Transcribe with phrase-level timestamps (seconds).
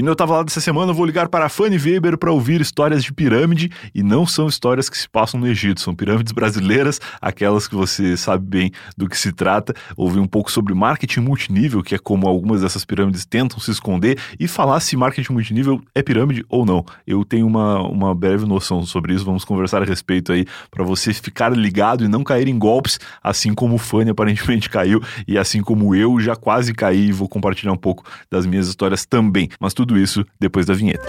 [0.00, 2.32] E no Eu Tava Lá dessa semana eu vou ligar para a Fanny Weber para
[2.32, 6.32] ouvir histórias de pirâmide e não são histórias que se passam no Egito, são pirâmides
[6.32, 9.74] brasileiras, aquelas que você sabe bem do que se trata.
[9.98, 14.18] Ouvir um pouco sobre marketing multinível, que é como algumas dessas pirâmides tentam se esconder,
[14.38, 16.82] e falar se marketing multinível é pirâmide ou não.
[17.06, 21.12] Eu tenho uma, uma breve noção sobre isso, vamos conversar a respeito aí para você
[21.12, 25.60] ficar ligado e não cair em golpes, assim como o Fanny aparentemente caiu e assim
[25.60, 29.50] como eu já quase caí e vou compartilhar um pouco das minhas histórias também.
[29.60, 31.06] Mas tudo isso depois da vinheta.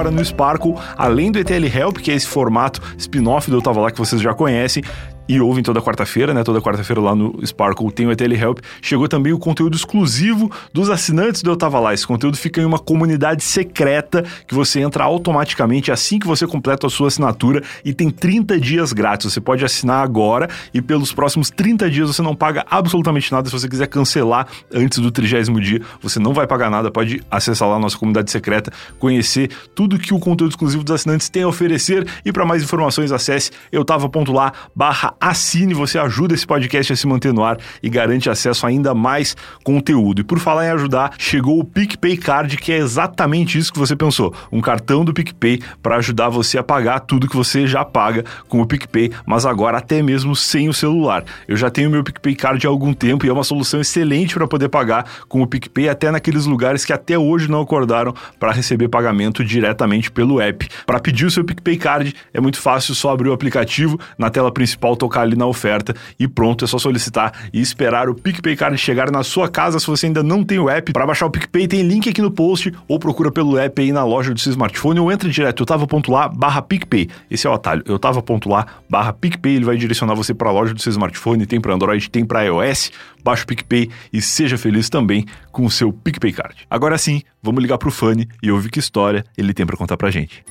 [0.00, 3.80] Agora no Sparkle, além do ETL Help, que é esse formato spin-off do Eu Tava
[3.80, 4.82] Lá que vocês já conhecem,
[5.30, 6.42] e ouvem toda quarta-feira, né?
[6.42, 8.58] Toda quarta-feira lá no Sparkle tem o ETL Help.
[8.82, 11.94] Chegou também o conteúdo exclusivo dos assinantes do Eu Tava Lá.
[11.94, 16.88] Esse conteúdo fica em uma comunidade secreta que você entra automaticamente assim que você completa
[16.88, 19.32] a sua assinatura e tem 30 dias grátis.
[19.32, 23.48] Você pode assinar agora e pelos próximos 30 dias você não paga absolutamente nada.
[23.48, 26.90] Se você quiser cancelar antes do trigésimo dia, você não vai pagar nada.
[26.90, 31.28] Pode acessar lá a nossa comunidade secreta, conhecer tudo que o conteúdo exclusivo dos assinantes
[31.28, 32.04] tem a oferecer.
[32.24, 37.32] E para mais informações, acesse eutava.lá barra assine, você ajuda esse podcast a se manter
[37.32, 40.20] no ar e garante acesso a ainda mais conteúdo.
[40.22, 43.94] E por falar em ajudar, chegou o PicPay Card, que é exatamente isso que você
[43.94, 48.24] pensou: um cartão do PicPay para ajudar você a pagar tudo que você já paga
[48.48, 51.24] com o PicPay, mas agora até mesmo sem o celular.
[51.46, 54.46] Eu já tenho meu PicPay Card há algum tempo e é uma solução excelente para
[54.46, 58.88] poder pagar com o PicPay até naqueles lugares que até hoje não acordaram para receber
[58.88, 60.66] pagamento diretamente pelo app.
[60.86, 64.52] Para pedir o seu PicPay Card é muito fácil, só abrir o aplicativo na tela
[64.52, 68.76] principal tocar ali na oferta e pronto, é só solicitar e esperar o PicPay Card
[68.76, 70.92] chegar na sua casa se você ainda não tem o app.
[70.92, 74.04] Para baixar o PicPay tem link aqui no post ou procura pelo app aí na
[74.04, 77.08] loja do seu smartphone ou entra direto eu tava.lá barra PicPay.
[77.30, 80.74] Esse é o atalho, eu tava.lá barra PicPay, ele vai direcionar você para a loja
[80.74, 82.92] do seu smartphone, tem para Android, tem para iOS,
[83.24, 86.66] baixa o PicPay e seja feliz também com o seu PicPay Card.
[86.68, 90.10] Agora sim, vamos ligar pro Fanny e ouvir que história ele tem para contar pra
[90.10, 90.44] gente.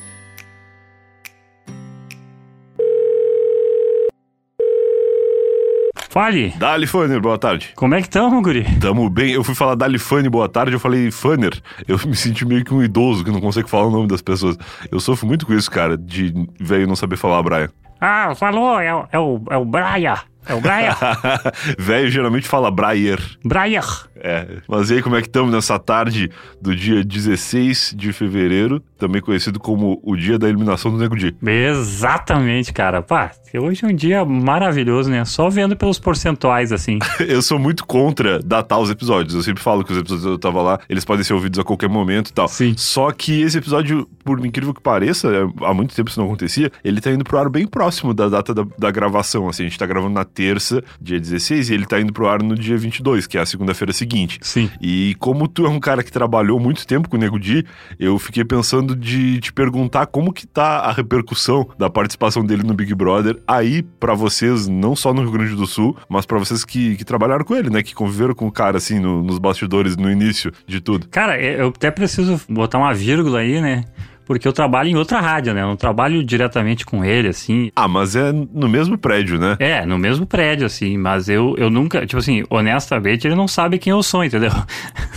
[6.09, 6.49] Fale.
[6.57, 7.69] Dali Fanner, boa tarde.
[7.75, 8.65] Como é que tamo, guri?
[8.79, 9.31] Tamo bem.
[9.31, 11.53] Eu fui falar Dali Fanny, boa tarde, eu falei Fanner.
[11.87, 14.57] Eu me senti meio que um idoso que não consegue falar o nome das pessoas.
[14.91, 17.69] Eu sofro muito com isso, cara, de velho não saber falar Brian.
[18.01, 20.15] Ah, falou, é, o- é o, é o Braia.
[20.45, 20.95] É o Braia.
[21.77, 23.19] velho geralmente fala Braier.
[23.43, 23.81] Braia.
[24.21, 24.57] É.
[24.67, 26.29] Mas e aí, como é que estamos nessa tarde
[26.61, 31.35] do dia 16 de fevereiro, também conhecido como o dia da eliminação do Nego Di?
[31.41, 33.01] Exatamente, cara.
[33.01, 35.23] Pá, hoje é um dia maravilhoso, né?
[35.25, 36.99] Só vendo pelos percentuais, assim.
[37.19, 39.35] Eu sou muito contra datar os episódios.
[39.35, 41.89] Eu sempre falo que os episódios eu tava lá, eles podem ser ouvidos a qualquer
[41.89, 42.47] momento e tal.
[42.47, 42.73] Sim.
[42.77, 46.71] Só que esse episódio, por incrível que pareça, é, há muito tempo isso não acontecia,
[46.83, 49.47] ele tá indo pro ar bem próximo da data da, da gravação.
[49.47, 52.41] Assim, a gente tá gravando na terça, dia 16, e ele tá indo pro ar
[52.41, 54.39] no dia 22, que é a segunda-feira seguinte.
[54.41, 54.69] Sim.
[54.79, 57.65] E como tu é um cara que trabalhou muito tempo com o Nego Di,
[57.99, 62.73] eu fiquei pensando de te perguntar como que tá a repercussão da participação dele no
[62.73, 66.63] Big Brother aí pra vocês, não só no Rio Grande do Sul, mas pra vocês
[66.63, 67.83] que, que trabalharam com ele, né?
[67.83, 71.05] Que conviveram com o cara, assim, no- nos bastidores, no início de tudo.
[71.09, 73.83] Cara, eu até preciso botar uma vírgula aí, né?
[74.29, 75.63] Porque eu trabalho em outra rádio, né?
[75.63, 77.71] Eu não trabalho diretamente com ele, assim.
[77.75, 79.55] Ah, mas é no mesmo prédio, né?
[79.59, 80.99] É, no mesmo prédio, assim.
[80.99, 84.51] Mas eu, eu nunca, tipo assim, honestamente, ele não sabe quem eu sou, entendeu?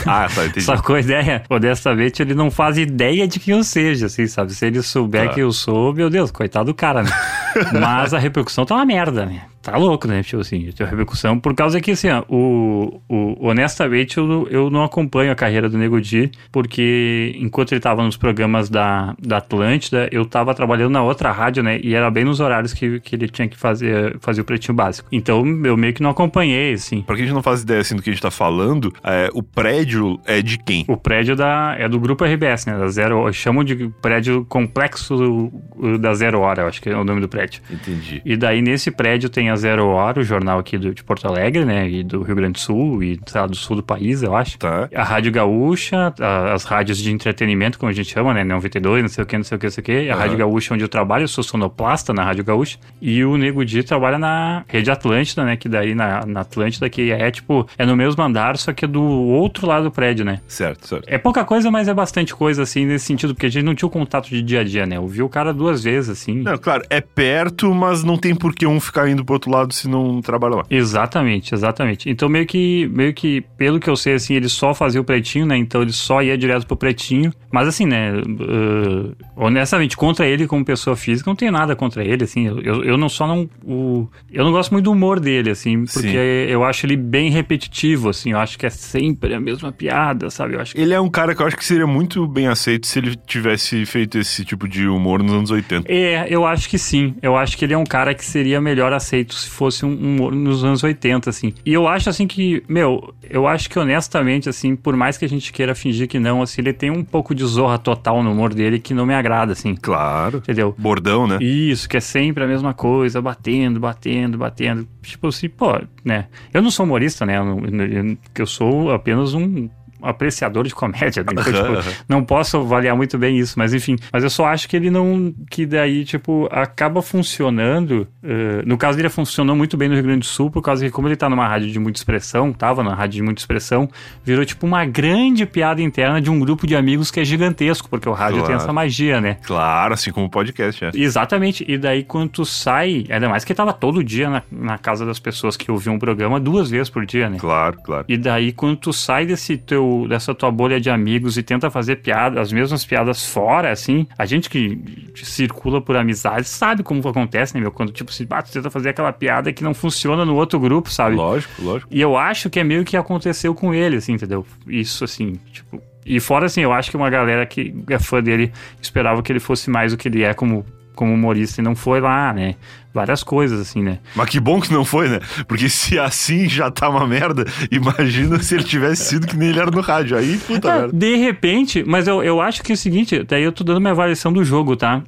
[0.06, 0.62] Ah, tá, entendi.
[0.64, 1.42] Sacou a ideia?
[1.50, 4.54] Honestamente, ele não faz ideia de quem eu seja, assim, sabe?
[4.54, 5.34] Se ele souber Tá.
[5.34, 7.10] quem eu sou, meu Deus, coitado do cara, né?
[7.78, 9.42] Mas a repercussão tá uma merda, né?
[9.62, 10.22] Tá louco, né?
[10.22, 14.82] Tipo assim, a repercussão, por causa que, assim, ó, o, o, honestamente, eu, eu não
[14.82, 20.08] acompanho a carreira do Nego Di, porque enquanto ele tava nos programas da, da Atlântida,
[20.10, 21.78] eu tava trabalhando na outra rádio, né?
[21.80, 25.08] E era bem nos horários que, que ele tinha que fazer, fazer o pretinho básico.
[25.12, 27.02] Então, eu meio que não acompanhei, assim.
[27.02, 30.20] Pra quem não faz ideia, assim, do que a gente tá falando, é, o prédio
[30.26, 30.84] é de quem?
[30.88, 32.76] O prédio da, é do grupo RBS, né?
[32.76, 35.52] Da Zero, chamam de prédio complexo
[36.00, 37.62] da Zero Hora, eu acho que é o nome do prédio.
[37.70, 38.20] Entendi.
[38.24, 41.64] E daí nesse prédio tem a Zero Hora, o jornal aqui do, de Porto Alegre,
[41.64, 41.88] né?
[41.88, 44.58] E do Rio Grande do Sul e lá, do sul do país, eu acho.
[44.58, 44.88] Tá.
[44.94, 48.44] A Rádio Gaúcha, a- as rádios de entretenimento, como a gente chama, né?
[48.44, 50.10] 92, não sei o que, não sei o que, não sei o que.
[50.10, 50.20] A Aham.
[50.22, 52.78] Rádio Gaúcha, onde eu trabalho, eu sou sonoplasta na Rádio Gaúcha.
[53.00, 55.56] E o Nego Di trabalha na Rede Atlântida, né?
[55.56, 58.88] Que daí na, na Atlântida, que é tipo, é no mesmo andar, só que é
[58.88, 60.40] do outro lado do prédio, né?
[60.46, 61.04] Certo, certo.
[61.08, 63.87] É pouca coisa, mas é bastante coisa, assim, nesse sentido, porque a gente não tinha
[63.87, 64.96] o contato de dia a dia, né?
[64.96, 66.43] Eu vi o cara duas vezes, assim.
[66.43, 69.50] Não, claro, é perto, mas não tem por que um ficar indo pro outro outro
[69.50, 70.64] lado se não trabalha lá.
[70.70, 72.08] Exatamente, exatamente.
[72.08, 75.46] Então, meio que, meio que, pelo que eu sei, assim, ele só fazia o pretinho,
[75.46, 75.56] né?
[75.56, 77.32] Então ele só ia direto pro pretinho.
[77.50, 78.12] Mas assim, né?
[78.12, 82.46] Uh, honestamente, contra ele como pessoa física, não tenho nada contra ele, assim.
[82.46, 83.48] Eu, eu não só não.
[83.64, 86.52] O, eu não gosto muito do humor dele, assim, porque Sim.
[86.52, 88.32] eu acho ele bem repetitivo, assim.
[88.32, 90.54] Eu acho que é sempre a mesma piada, sabe?
[90.54, 90.80] Eu acho que...
[90.80, 93.84] Ele é um cara que eu acho que seria muito bem aceito se ele tivesse
[93.86, 95.90] feito esse tipo de humor nos anos 80.
[95.92, 97.14] É, eu acho que sim.
[97.22, 100.34] Eu acho que ele é um cara que seria melhor aceito se fosse um humor
[100.34, 101.55] nos anos 80, assim.
[101.64, 105.29] E eu acho, assim, que, meu, eu acho que honestamente, assim, por mais que a
[105.29, 108.55] gente queira fingir que não, assim, ele tem um pouco de zorra total no humor
[108.55, 109.75] dele que não me agrada, assim.
[109.75, 110.38] Claro.
[110.38, 110.75] Entendeu?
[110.79, 111.38] Bordão, né?
[111.40, 114.87] Isso, que é sempre a mesma coisa, batendo, batendo, batendo.
[115.02, 116.26] Tipo assim, pô, né?
[116.52, 117.38] Eu não sou humorista, né?
[117.38, 119.69] Eu, eu, eu sou apenas um
[120.02, 121.22] apreciador de comédia.
[121.22, 121.32] Né?
[121.32, 123.96] Então, tipo, não posso avaliar muito bem isso, mas enfim.
[124.12, 125.32] Mas eu só acho que ele não.
[125.50, 128.06] Que daí, tipo, acaba funcionando.
[128.22, 130.90] Uh, no caso dele, funcionou muito bem no Rio Grande do Sul, por causa que,
[130.90, 133.88] como ele tá numa rádio de muita expressão, tava na rádio de muita expressão,
[134.25, 138.08] virou, tipo, uma grande piada interna de um grupo de amigos que é gigantesco, porque
[138.08, 138.46] o rádio claro.
[138.46, 139.38] tem essa magia, né?
[139.43, 140.90] Claro, assim como o podcast, é.
[140.94, 141.64] Exatamente.
[141.69, 145.19] E daí, quando tu sai, ainda mais que tava todo dia na, na casa das
[145.19, 147.38] pessoas que ouviam o programa, duas vezes por dia, né?
[147.38, 148.04] Claro, claro.
[148.08, 151.96] E daí, quando tu sai desse teu dessa tua bolha de amigos e tenta fazer
[151.96, 154.78] piadas, as mesmas piadas fora, assim, a gente que
[155.14, 157.70] circula por amizade sabe como acontece, né, meu?
[157.70, 160.90] Quando, tipo, se ah, tu tenta fazer aquela piada que não funciona no outro grupo,
[160.90, 161.16] sabe?
[161.16, 161.94] Lógico, lógico.
[161.94, 164.46] E eu acho que é meio que aconteceu com ele, assim, entendeu?
[164.66, 165.80] Isso, assim, tipo...
[166.04, 169.38] E fora, assim, eu acho que uma galera que é fã dele esperava que ele
[169.38, 172.54] fosse mais o que ele é como como humorista e não foi lá, né?
[172.94, 173.98] Várias coisas, assim, né?
[174.14, 175.20] Mas que bom que não foi, né?
[175.48, 179.58] Porque se assim já tá uma merda, imagina se ele tivesse sido que nem ele
[179.58, 180.16] era no rádio.
[180.16, 180.92] Aí, puta é, merda.
[180.92, 183.92] De repente, mas eu, eu acho que é o seguinte, daí eu tô dando minha
[183.92, 185.02] avaliação do jogo, tá?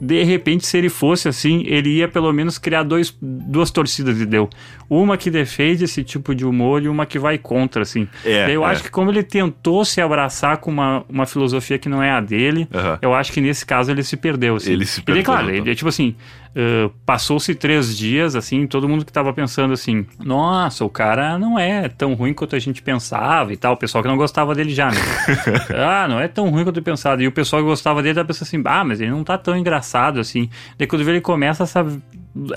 [0.00, 4.48] De repente, se ele fosse assim, ele ia pelo menos criar dois, duas torcidas, entendeu?
[4.88, 8.08] Uma que defende esse tipo de humor e uma que vai contra, assim.
[8.24, 8.70] É, daí eu é.
[8.70, 12.20] acho que como ele tentou se abraçar com uma, uma filosofia que não é a
[12.20, 12.98] dele, uhum.
[13.00, 14.72] eu acho que nesse caso ele se perdeu, assim.
[14.72, 15.20] Ele se perdeu.
[15.20, 16.14] Ele, claro, ele, tipo assim,
[16.50, 21.58] Uh, Passou-se três dias, assim, todo mundo que tava pensando assim: nossa, o cara não
[21.58, 23.74] é tão ruim quanto a gente pensava e tal.
[23.74, 25.00] O pessoal que não gostava dele já, né?
[25.76, 27.22] ah, não é tão ruim quanto eu pensava.
[27.22, 29.56] E o pessoal que gostava dele tá pensando assim: ah, mas ele não tá tão
[29.56, 30.50] engraçado assim.
[30.76, 31.86] Daí quando ele começa essa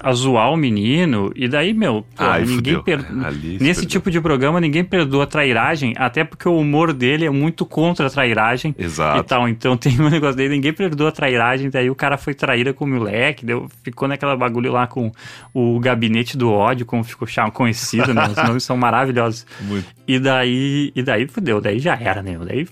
[0.01, 2.99] a zoar o menino, e daí, meu, pô, ninguém per...
[3.11, 3.85] nesse perdeu.
[3.85, 8.05] tipo de programa ninguém perdoa a trairagem, até porque o humor dele é muito contra
[8.05, 9.19] a trairagem Exato.
[9.19, 9.49] e tal.
[9.49, 12.85] Então tem um negócio dele, ninguém perdoa a trairagem, daí o cara foi traíra com
[12.85, 15.11] o moleque, deu, ficou naquela bagulho lá com
[15.53, 18.27] o gabinete do ódio, como ficou conhecido, né?
[18.27, 19.45] Os nomes são maravilhosos.
[19.61, 19.87] Muito.
[20.07, 22.37] E daí, e daí fudeu, daí já era, né?
[22.45, 22.67] Daí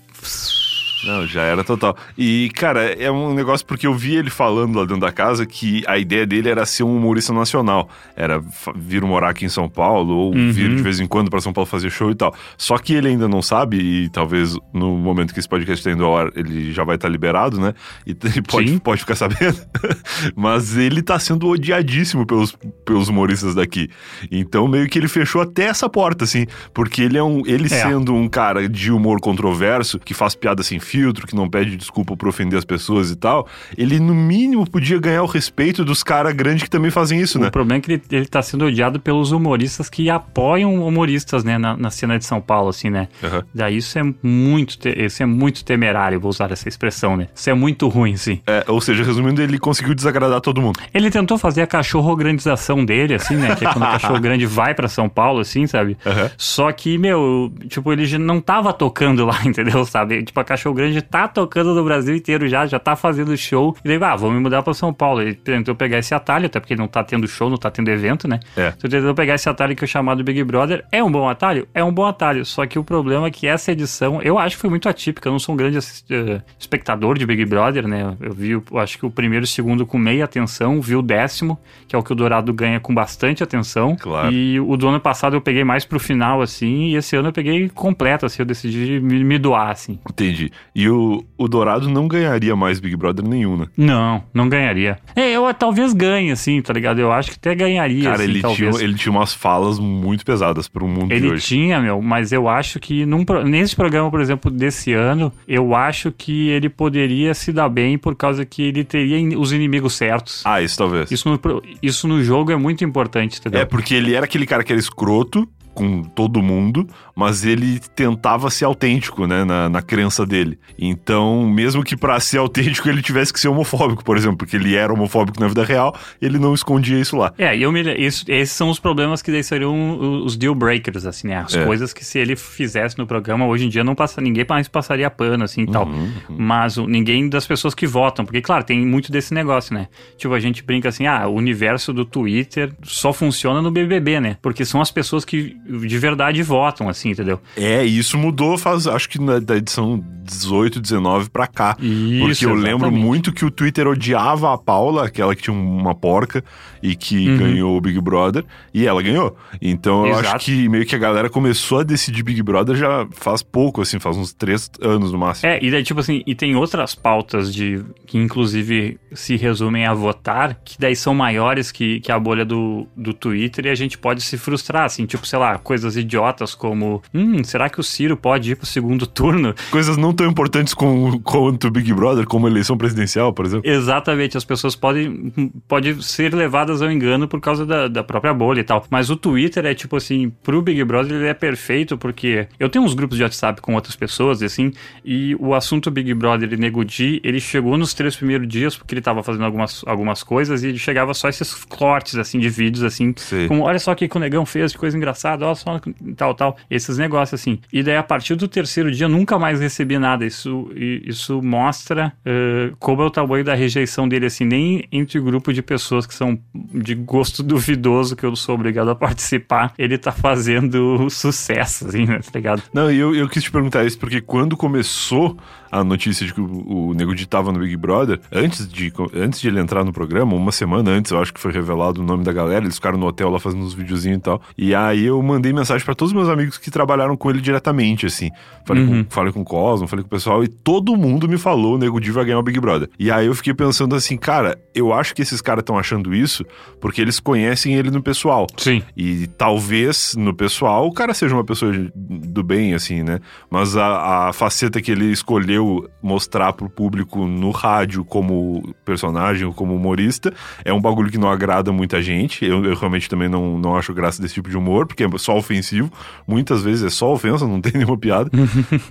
[1.03, 1.95] não, já era total.
[2.17, 5.83] E, cara, é um negócio porque eu vi ele falando lá dentro da casa que
[5.87, 7.89] a ideia dele era ser um humorista nacional.
[8.15, 8.41] Era
[8.75, 10.51] vir morar aqui em São Paulo ou uhum.
[10.51, 12.35] vir de vez em quando para São Paulo fazer show e tal.
[12.57, 16.05] Só que ele ainda não sabe, e talvez no momento que esse podcast está indo
[16.05, 17.73] ao ar, ele já vai estar tá liberado, né?
[18.05, 18.13] E
[18.47, 19.59] pode, pode ficar sabendo.
[20.35, 22.55] Mas ele tá sendo odiadíssimo pelos,
[22.85, 23.89] pelos humoristas daqui.
[24.31, 26.45] Então, meio que ele fechou até essa porta, assim.
[26.73, 27.41] Porque ele é um.
[27.45, 27.69] Ele é.
[27.69, 32.17] sendo um cara de humor controverso, que faz piada assim filtro, que não pede desculpa
[32.17, 33.47] por ofender as pessoas e tal,
[33.77, 37.41] ele no mínimo podia ganhar o respeito dos caras grandes que também fazem isso, o
[37.41, 37.47] né?
[37.47, 41.57] O problema é que ele, ele tá sendo odiado pelos humoristas que apoiam humoristas, né,
[41.57, 43.07] na, na cena de São Paulo, assim, né?
[43.23, 43.41] Uhum.
[43.55, 47.29] Daí isso é muito, isso é muito temerário, vou usar essa expressão, né?
[47.33, 48.41] Isso é muito ruim, sim.
[48.45, 50.79] É, ou seja, resumindo, ele conseguiu desagradar todo mundo.
[50.93, 53.55] Ele tentou fazer a cachorro-grandização dele, assim, né?
[53.55, 55.97] Que é quando o cachorro grande vai para São Paulo, assim, sabe?
[56.05, 56.29] Uhum.
[56.37, 59.85] Só que, meu, tipo, ele não tava tocando lá, entendeu?
[59.85, 60.23] Sabe?
[60.23, 63.75] Tipo, a cachorro grande tá tocando no Brasil inteiro já, já tá fazendo show.
[63.83, 65.21] E daí, ah, vamos me mudar pra São Paulo.
[65.21, 67.89] Ele tentou pegar esse atalho, até porque ele não tá tendo show, não tá tendo
[67.89, 68.39] evento, né?
[68.55, 68.73] É.
[68.77, 70.85] Então tentou pegar esse atalho que é chamado Big Brother.
[70.91, 71.67] É um bom atalho?
[71.73, 72.45] É um bom atalho.
[72.45, 75.29] Só que o problema é que essa edição, eu acho que foi muito atípica.
[75.29, 78.15] Eu não sou um grande uh, espectador de Big Brother, né?
[78.19, 81.01] Eu vi, eu acho que o primeiro e o segundo com meia atenção, vi o
[81.01, 83.95] décimo, que é o que o Dourado ganha com bastante atenção.
[83.95, 84.31] Claro.
[84.31, 87.33] E o do ano passado eu peguei mais pro final, assim, e esse ano eu
[87.33, 89.99] peguei completo, assim, eu decidi me, me doar, assim.
[90.09, 90.51] Entendi.
[90.73, 93.65] E o o, Dourado não ganharia mais Big Brother nenhum, né?
[93.75, 94.99] Não, não ganharia.
[95.15, 96.99] É, eu talvez ganhe, assim, tá ligado?
[96.99, 98.03] Eu acho que até ganharia.
[98.03, 101.45] Cara, assim, ele, tinha, ele tinha umas falas muito pesadas pro mundo ele de hoje.
[101.47, 106.11] tinha, meu, mas eu acho que num, nesse programa, por exemplo, desse ano, eu acho
[106.11, 110.41] que ele poderia se dar bem por causa que ele teria os inimigos certos.
[110.45, 111.11] Ah, isso talvez.
[111.11, 111.39] Isso no,
[111.81, 113.61] isso no jogo é muito importante, entendeu?
[113.61, 118.49] É, porque ele era aquele cara que era escroto, com todo mundo, mas ele tentava
[118.49, 120.59] ser autêntico, né, na, na crença dele.
[120.77, 124.75] Então, mesmo que para ser autêntico ele tivesse que ser homofóbico, por exemplo, porque ele
[124.75, 127.33] era homofóbico na vida real, ele não escondia isso lá.
[127.37, 127.63] É, e
[128.05, 131.37] isso, esses são os problemas que daí seriam os deal breakers, assim, né?
[131.37, 131.65] As É.
[131.65, 135.09] coisas que se ele fizesse no programa, hoje em dia não passa, ninguém mais passaria
[135.09, 135.87] pano, assim, e tal.
[135.87, 139.87] Uhum, Mas o- ninguém das pessoas que votam, porque, claro, tem muito desse negócio, né?
[140.17, 144.37] Tipo, a gente brinca assim, ah, o universo do Twitter só funciona no BBB, né?
[144.41, 147.39] Porque são as pessoas que de verdade votam, assim, entendeu?
[147.55, 151.75] É, e isso mudou faz, acho que na, da edição 18, 19 pra cá.
[151.79, 153.03] Isso, porque eu lembro exatamente.
[153.03, 156.43] muito que o Twitter odiava a Paula, aquela que tinha uma porca
[156.81, 157.37] e que Uhum.
[157.37, 159.35] ganhou o Big Brother, e ela ganhou.
[159.61, 160.35] Então eu Exato.
[160.35, 163.99] acho que meio que a galera começou a decidir Big Brother já faz pouco, assim,
[163.99, 165.49] faz uns três anos no máximo.
[165.49, 169.93] É, e daí, tipo assim, e tem outras pautas de que inclusive se resumem a
[169.93, 173.97] votar, que daí são maiores que, que a bolha do, do Twitter e a gente
[173.97, 178.17] pode se frustrar, assim, tipo, sei lá, coisas idiotas como, hum, será que o Ciro
[178.17, 179.53] pode ir pro segundo turno?
[179.71, 183.69] Coisas não tão importantes com, quanto o Big Brother, como eleição presidencial, por exemplo.
[183.69, 185.31] Exatamente, as pessoas podem,
[185.67, 188.85] podem ser levadas ao engano por causa da, da própria bolha e tal.
[188.89, 192.83] Mas o Twitter é tipo assim, pro Big Brother ele é perfeito porque eu tenho
[192.83, 194.71] uns grupos de WhatsApp com outras pessoas, assim,
[195.03, 198.93] e o assunto Big Brother e Nego Di, ele chegou nos três primeiros dias porque
[198.93, 202.83] ele tava fazendo algumas, algumas coisas e ele chegava só esses cortes, assim, de vídeos,
[202.83, 203.47] assim, Sei.
[203.47, 205.79] como olha só o que o Negão fez, que coisa engraçada, só
[206.15, 207.59] tal, tal, esses negócios, assim.
[207.71, 210.25] E daí a partir do terceiro dia nunca mais recebi nada.
[210.25, 215.23] Isso, isso mostra eh, como é o tamanho da rejeição dele, assim, nem entre o
[215.23, 219.97] grupo de pessoas que são de gosto duvidoso, que eu sou obrigado a participar, ele
[219.97, 222.63] tá fazendo sucesso, assim, né, tá ligado?
[222.73, 225.37] Não, eu, eu quis te perguntar isso porque quando começou
[225.71, 229.39] a notícia de que o, o Nego Di tava no Big Brother, antes de, antes
[229.39, 232.23] de ele entrar no programa, uma semana antes, eu acho que foi revelado o nome
[232.23, 234.41] da galera, eles ficaram no hotel lá fazendo uns videozinhos e tal.
[234.57, 238.05] E aí eu mandei mensagem pra todos os meus amigos que trabalharam com ele diretamente,
[238.05, 238.29] assim.
[238.65, 241.75] Falei, com, falei com o Cosmo, falei com o pessoal, e todo mundo me falou:
[241.75, 242.89] o Nego Di vai ganhar o Big Brother.
[242.99, 246.45] E aí eu fiquei pensando assim, cara, eu acho que esses caras estão achando isso
[246.79, 248.47] porque eles conhecem ele no pessoal.
[248.57, 248.81] Sim.
[248.95, 253.19] E talvez no pessoal o cara seja uma pessoa do bem, assim, né?
[253.49, 259.53] Mas a, a faceta que ele escolheu mostrar pro público no rádio como personagem ou
[259.53, 260.33] como humorista
[260.63, 262.45] é um bagulho que não agrada muita gente.
[262.45, 265.37] Eu, eu realmente também não, não acho graça desse tipo de humor, porque é só
[265.37, 265.91] ofensivo.
[266.27, 268.29] Muitas vezes é só ofensa, não tem nenhuma piada.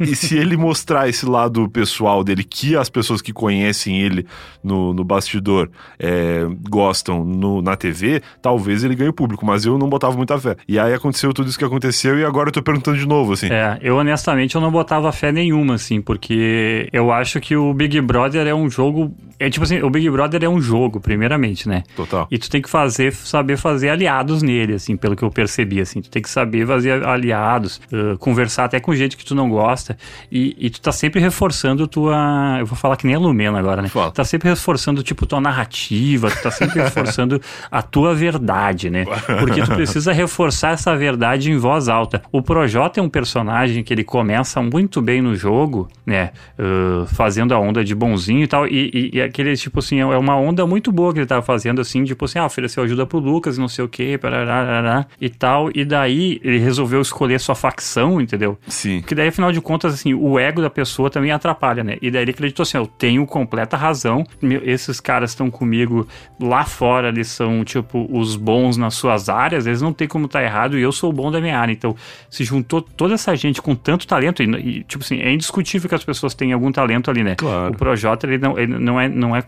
[0.01, 4.27] e se ele mostrar esse lado pessoal dele, que as pessoas que conhecem ele
[4.63, 9.79] no, no bastidor é, gostam no, na TV, talvez ele ganhe o público, mas eu
[9.79, 10.57] não botava muita fé.
[10.67, 13.49] E aí aconteceu tudo isso que aconteceu e agora eu tô perguntando de novo, assim.
[13.51, 18.01] É, eu honestamente eu não botava fé nenhuma, assim, porque eu acho que o Big
[18.01, 19.15] Brother é um jogo.
[19.41, 21.83] É tipo assim, o Big Brother é um jogo, primeiramente, né?
[21.97, 22.29] Total.
[22.31, 26.03] E tu tem que fazer, saber fazer aliados nele, assim, pelo que eu percebi, assim.
[26.03, 29.97] Tu tem que saber fazer aliados, uh, conversar até com gente que tu não gosta.
[30.31, 32.59] E, e tu tá sempre reforçando tua.
[32.61, 33.89] Eu vou falar que nem a Lumena agora, né?
[33.89, 34.11] Fala.
[34.11, 39.07] Tu tá sempre reforçando, tipo, tua narrativa, tu tá sempre reforçando a tua verdade, né?
[39.39, 42.23] Porque tu precisa reforçar essa verdade em voz alta.
[42.31, 46.33] O Projota é um personagem que ele começa muito bem no jogo, né?
[46.59, 48.67] Uh, fazendo a onda de bonzinho e tal.
[48.67, 51.81] E, e, e aquele, tipo assim, é uma onda muito boa que ele tava fazendo,
[51.81, 55.29] assim, tipo assim, ah, ofereceu ajuda pro Lucas e não sei o quê, parará, e
[55.29, 55.71] tal.
[55.75, 58.59] E daí ele resolveu escolher sua facção, entendeu?
[58.69, 59.03] Sim.
[59.03, 61.97] Que daí, afinal de contas, assim, o ego da pessoa também atrapalha, né?
[62.03, 64.25] E daí ele acreditou assim, eu tenho completa razão,
[64.63, 66.07] esses caras estão comigo
[66.41, 70.43] lá fora, eles são, tipo, os bons nas suas áreas, eles não tem como estar
[70.43, 71.73] errado e eu sou o bom da minha área.
[71.73, 71.95] Então,
[72.29, 75.95] se juntou toda essa gente com tanto talento, e, e, tipo assim, é indiscutível que
[75.95, 77.35] as pessoas têm algum talento ali, né?
[77.37, 77.73] Claro.
[77.73, 79.43] O Projota, ele não, ele não, é, não, é,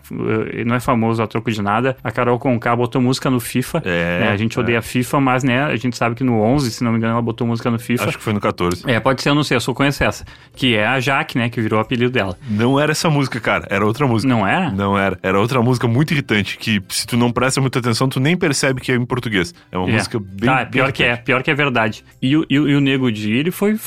[0.51, 1.97] ele não é famoso a troco de nada.
[2.03, 4.29] A Carol Conká botou música no FIFA, É, né?
[4.29, 4.61] A gente é.
[4.61, 7.21] odeia FIFA, mas, né, a gente sabe que no 11, se não me engano, ela
[7.21, 8.05] botou música no FIFA.
[8.09, 8.83] Acho que foi no 14.
[8.89, 10.23] É, pode ser, eu não sei, eu só conheço essa.
[10.55, 11.49] Que é a Jaque, né?
[11.49, 12.37] Que virou o apelido dela.
[12.49, 13.65] Não era essa música, cara.
[13.69, 14.31] Era outra música.
[14.31, 14.71] Não era?
[14.71, 15.17] Não era.
[15.23, 18.79] Era outra música muito irritante, que se tu não presta muita atenção, tu nem percebe
[18.81, 19.53] que é em português.
[19.71, 19.93] É uma É.
[19.93, 20.49] música bem...
[20.49, 22.03] Ah, bem pior que é, pior que é verdade.
[22.21, 23.77] E o, e, e o Nego Di, ele foi,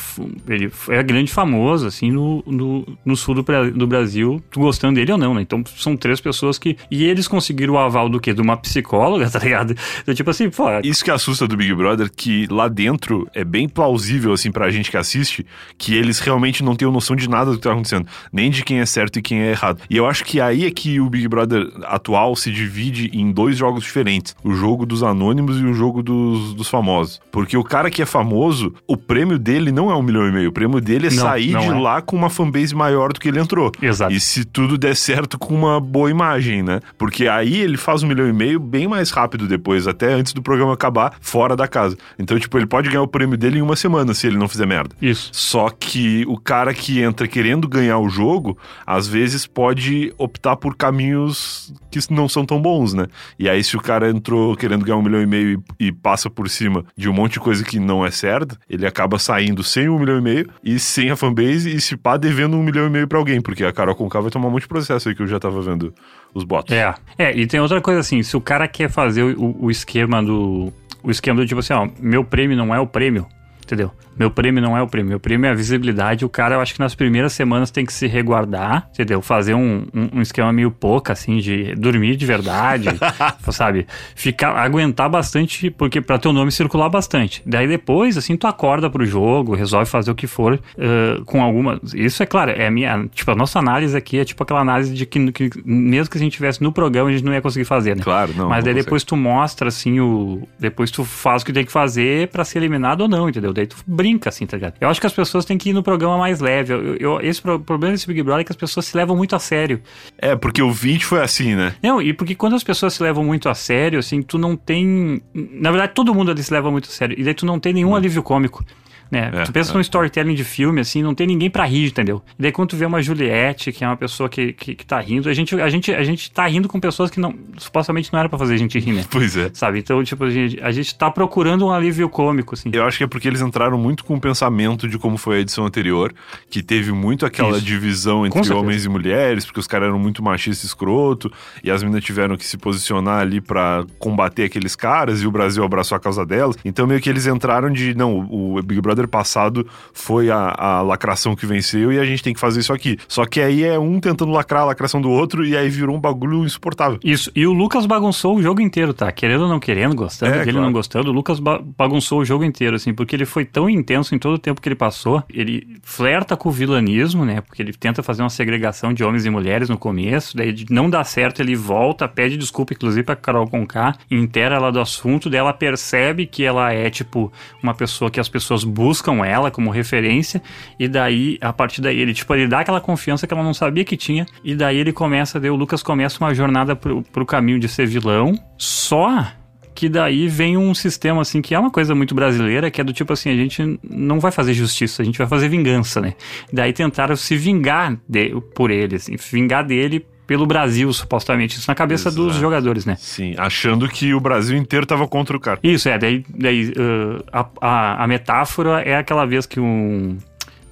[0.49, 5.13] ele foi grande famoso, assim, no, no, no sul do, do Brasil, tu gostando dele
[5.13, 5.43] ou não, né?
[5.43, 6.77] Então são três pessoas que.
[6.91, 8.33] E eles conseguiram o aval do quê?
[8.33, 9.75] De uma psicóloga, tá ligado?
[10.03, 10.65] Então, tipo assim, pô.
[10.83, 14.91] Isso que assusta do Big Brother, que lá dentro é bem plausível, assim, pra gente
[14.91, 15.47] que assiste,
[15.79, 18.07] que eles realmente não têm noção de nada do que tá acontecendo.
[18.33, 19.81] Nem de quem é certo e quem é errado.
[19.89, 23.57] E eu acho que aí é que o Big Brother atual se divide em dois
[23.57, 24.35] jogos diferentes.
[24.43, 27.21] O jogo dos anônimos e o jogo dos, dos famosos.
[27.31, 30.49] Porque o cara que é famoso, o prêmio dele não é um milhão e meio.
[30.51, 31.75] O prêmio dele é Não, sair não de é.
[31.75, 33.73] lá com uma fanbase maior do que ele entrou.
[33.81, 34.13] Exato.
[34.13, 36.81] E se tudo der certo com uma boa imagem, né?
[36.99, 40.43] Porque aí ele faz um milhão e meio bem mais rápido depois, até antes do
[40.43, 41.97] programa acabar, fora da casa.
[42.19, 44.67] Então, tipo, ele pode ganhar o prêmio dele em uma semana se ele não fizer
[44.67, 44.95] merda.
[45.01, 45.31] Isso.
[45.33, 50.77] Só que o cara que entra querendo ganhar o jogo, às vezes pode optar por
[50.77, 53.07] caminhos que não são tão bons, né?
[53.39, 56.29] E aí, se o cara entrou querendo ganhar um milhão e meio e, e passa
[56.29, 59.89] por cima de um monte de coisa que não é certa, ele acaba saindo sem
[59.89, 62.91] um milhão e meio e sem a fanbase e se pá devendo um milhão e
[62.91, 65.23] meio pra alguém, porque a Carol Conká vai tomar um monte de processo aí que
[65.23, 65.95] eu já tava vendo
[66.35, 66.75] os bots.
[66.75, 66.95] É.
[67.19, 70.73] É, e tem outra coisa assim, se o cara quer fazer o, o esquema do.
[71.03, 73.27] O esquema do tipo assim, ó, meu prêmio não é o prêmio,
[73.67, 73.91] entendeu?
[74.17, 76.25] Meu prêmio não é o prêmio, meu prêmio é a visibilidade.
[76.25, 79.21] O cara, eu acho que nas primeiras semanas tem que se reguardar, entendeu?
[79.21, 82.89] Fazer um, um, um esquema meio pouco, assim, de dormir de verdade,
[83.51, 83.87] sabe?
[84.15, 87.43] Ficar, aguentar bastante, porque para teu nome circular bastante.
[87.45, 91.81] Daí depois, assim, tu acorda pro jogo, resolve fazer o que for uh, com alguma.
[91.95, 93.07] Isso é claro, é a minha.
[93.13, 96.21] Tipo, a nossa análise aqui é tipo aquela análise de que, que mesmo que a
[96.21, 98.03] gente tivesse no programa, a gente não ia conseguir fazer, né?
[98.03, 98.49] Claro, não.
[98.49, 100.47] Mas daí não depois tu mostra, assim, o.
[100.59, 103.53] Depois tu faz o que tem que fazer para ser eliminado ou não, entendeu?
[103.57, 104.75] Daí tu brinca, assim, tá ligado?
[104.81, 106.75] Eu acho que as pessoas têm que ir no programa mais leve.
[106.75, 109.35] Eu, eu, esse pro, problema desse Big Brother é que as pessoas se levam muito
[109.35, 109.81] a sério.
[110.19, 111.75] É, porque o 20 foi assim, né?
[111.83, 115.23] Não, e porque quando as pessoas se levam muito a sério, assim, tu não tem.
[115.33, 117.19] Na verdade, todo mundo ali se leva muito a sério.
[117.19, 118.65] E daí tu não tem nenhum alívio cômico.
[119.11, 119.31] Né?
[119.33, 122.23] É, tu pensa é, num storytelling de filme, assim, não tem ninguém pra rir, entendeu?
[122.39, 125.01] E daí quando tu vê uma Juliette, que é uma pessoa que, que, que tá
[125.01, 128.19] rindo, a gente, a, gente, a gente tá rindo com pessoas que não, supostamente não
[128.19, 129.05] era pra fazer a gente rir, né?
[129.11, 129.51] Pois é.
[129.55, 129.79] Sabe?
[129.79, 132.71] Então, tipo, a gente, a gente tá procurando um alívio cômico, assim.
[132.73, 135.41] Eu acho que é porque eles entraram muito com o pensamento de como foi a
[135.41, 136.13] edição anterior,
[136.51, 137.65] que teve muito aquela Isso.
[137.65, 141.33] divisão entre homens e mulheres, porque os caras eram muito machistas e escroto,
[141.63, 145.65] e as meninas tiveram que se posicionar ali pra combater aqueles caras, e o Brasil
[145.65, 146.57] abraçou a causa delas.
[146.65, 151.37] Então meio que eles entraram de, não, o Big Brother passado foi a, a lacração
[151.37, 152.97] que venceu e a gente tem que fazer isso aqui.
[153.09, 156.01] Só que aí é um tentando lacrar a lacração do outro, e aí virou um
[156.01, 156.99] bagulho insuportável.
[157.05, 159.11] Isso, e o Lucas bagunçou o jogo inteiro, tá?
[159.13, 160.67] Querendo ou não querendo, gostando É, dele ou claro.
[160.67, 164.15] não gostando, o Lucas ba- bagunçou o jogo inteiro, assim, porque ele foi tão intenso
[164.15, 165.23] em todo o tempo que ele passou.
[165.33, 167.41] Ele flerta com o vilanismo, né?
[167.41, 171.03] Porque ele tenta fazer uma segregação de homens e mulheres no começo, daí não dá
[171.05, 175.53] certo, ele volta, pede desculpa, inclusive, pra Carol Conká, inteira ela do assunto, daí ela
[175.53, 178.86] percebe que ela é, tipo, uma pessoa que as pessoas buscam
[179.25, 180.43] ela como referência,
[180.79, 183.85] e daí, a partir daí, ele, tipo, ele dá aquela confiança que ela não sabia
[183.85, 187.69] que tinha, e daí ele começa, o Lucas começa uma jornada pro, pro caminho de
[187.69, 189.27] ser vilão, só
[189.75, 192.95] que daí vem um sistema assim que é uma coisa muito brasileira, que é do
[192.95, 196.15] tipo assim, a gente não vai fazer justiça, a gente vai fazer vingança, né?
[196.51, 201.75] Daí tentaram se vingar de- por ele, assim, vingar dele pelo Brasil, supostamente, isso na
[201.75, 202.41] cabeça dos Exato.
[202.41, 202.97] jogadores, né?
[202.99, 205.59] Sim, achando que o Brasil inteiro tava contra o cara.
[205.63, 210.19] Isso, é, daí, daí uh, a, a, a metáfora é aquela vez que um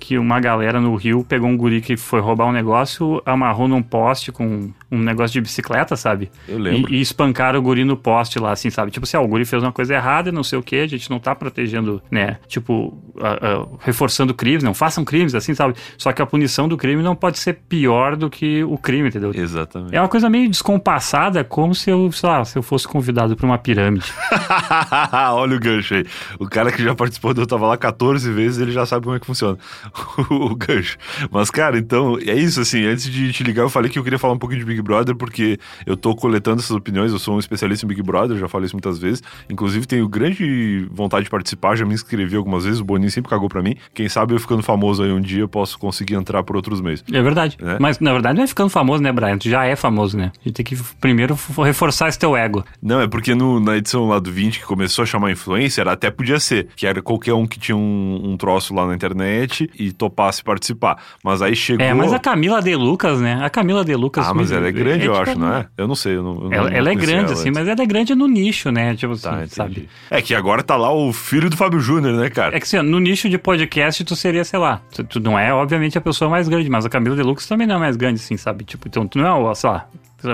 [0.05, 3.83] que uma galera no Rio pegou um guri que foi roubar um negócio, amarrou num
[3.83, 6.31] poste com um negócio de bicicleta, sabe?
[6.49, 6.93] Eu lembro.
[6.93, 8.91] E, e espancaram o guri no poste lá, assim, sabe?
[8.91, 11.11] Tipo assim, ó, o guri fez uma coisa errada, não sei o que, a gente
[11.11, 12.39] não tá protegendo, né?
[12.47, 15.75] Tipo, ah, ah, reforçando crimes, não façam crimes, assim, sabe?
[15.99, 19.33] Só que a punição do crime não pode ser pior do que o crime, entendeu?
[19.35, 19.95] Exatamente.
[19.95, 23.47] É uma coisa meio descompassada, como se eu, sei lá, se eu fosse convidado pra
[23.47, 24.13] uma pirâmide.
[25.33, 26.07] Olha o gancho aí.
[26.39, 29.17] O cara que já participou do Eu Tava Lá 14 vezes, ele já sabe como
[29.17, 29.59] é que funciona
[30.31, 30.97] o gancho.
[31.31, 34.19] Mas, cara, então, é isso, assim, antes de te ligar, eu falei que eu queria
[34.19, 37.39] falar um pouquinho de Big Brother, porque eu tô coletando essas opiniões, eu sou um
[37.39, 39.23] especialista em Big Brother, já falei isso muitas vezes.
[39.51, 43.49] Inclusive, tenho grande vontade de participar, já me inscrevi algumas vezes, o Boninho sempre cagou
[43.49, 43.75] pra mim.
[43.95, 47.03] Quem sabe eu ficando famoso aí um dia, eu posso conseguir entrar por outros meios.
[47.13, 47.57] É verdade.
[47.61, 47.79] É.
[47.81, 49.39] Mas, na verdade, não é ficando famoso, né, Brian?
[49.39, 50.31] Tu já é famoso, né?
[50.41, 52.65] A gente tem que primeiro reforçar esse teu ego.
[52.83, 56.11] Não, é porque no- na edição lá do 20, que começou a chamar influencer, até
[56.11, 59.93] podia ser, que era qualquer um que tinha um, um troço lá na internet e
[59.93, 61.03] topasse participar.
[61.23, 61.85] Mas aí chegou...
[61.85, 63.39] É, mas a Camila De Lucas, né?
[63.43, 64.27] A Camila De Lucas...
[64.27, 65.67] Ah, mas me- ela é grande, eu tipo, acho, não é?
[65.77, 66.35] Eu não sei, eu não...
[66.45, 68.95] eu Ela, não ela é grande, ela assim, mas ela é grande no nicho, né?
[68.95, 69.55] Tipo assim, Tá, entendi.
[69.55, 69.89] sabe?
[70.11, 72.57] É que agora tá lá o filho do Fábio Júnior, né, cara?
[72.57, 75.53] É que assim, no nicho de podcast tu seria, sei lá, tu, tu não é,
[75.53, 78.21] obviamente, a pessoa mais grande, mas a Camila De Lucas também não é mais grande,
[78.21, 78.65] assim, sabe?
[78.65, 79.87] Tipo, então tu não é, o, sei lá,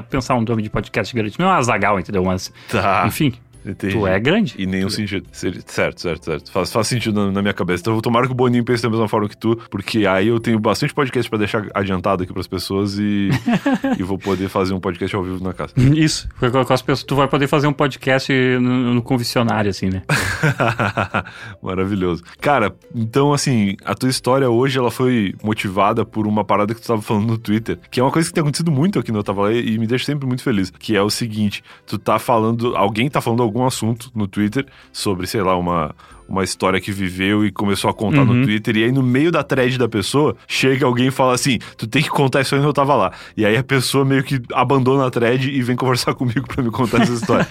[0.08, 2.22] pensar um nome de podcast grande, tu não é a Zagal, entendeu?
[2.24, 3.04] Mas, Tá.
[3.06, 3.32] enfim,
[3.64, 3.94] Entendi.
[3.94, 4.54] tu é grande.
[4.58, 5.26] Em nenhum sentido.
[5.32, 6.50] Seria- Certo, certo, certo.
[6.52, 7.82] Faz, faz sentido na, na minha cabeça.
[7.82, 10.58] Então, tomara que o Boninho pense da mesma forma que tu, porque aí eu tenho
[10.58, 13.30] bastante podcast pra deixar adiantado aqui pras pessoas e,
[13.98, 15.72] e vou poder fazer um podcast ao vivo na casa.
[15.94, 20.02] Isso, com, as pessoas, tu vai poder fazer um podcast no, no convencionário, assim, né?
[21.62, 22.22] Maravilhoso.
[22.40, 26.84] Cara, então assim, a tua história hoje ela foi motivada por uma parada que tu
[26.84, 29.24] estava falando no Twitter, que é uma coisa que tem acontecido muito aqui no Eu
[29.24, 32.76] Tava Lá e me deixa sempre muito feliz, que é o seguinte, tu tá falando,
[32.76, 35.94] alguém tá falando algum assunto no Twitter sobre, sei lá, uma,
[36.28, 38.34] uma história que viveu e começou a contar Uhum.
[38.34, 38.76] no Twitter.
[38.76, 42.02] E aí, no meio da thread da pessoa, chega alguém e fala assim: Tu tem
[42.02, 43.12] que contar isso aí onde eu tava lá.
[43.36, 46.70] E aí a pessoa meio que abandona a thread e vem conversar comigo pra me
[46.70, 47.48] contar essa história.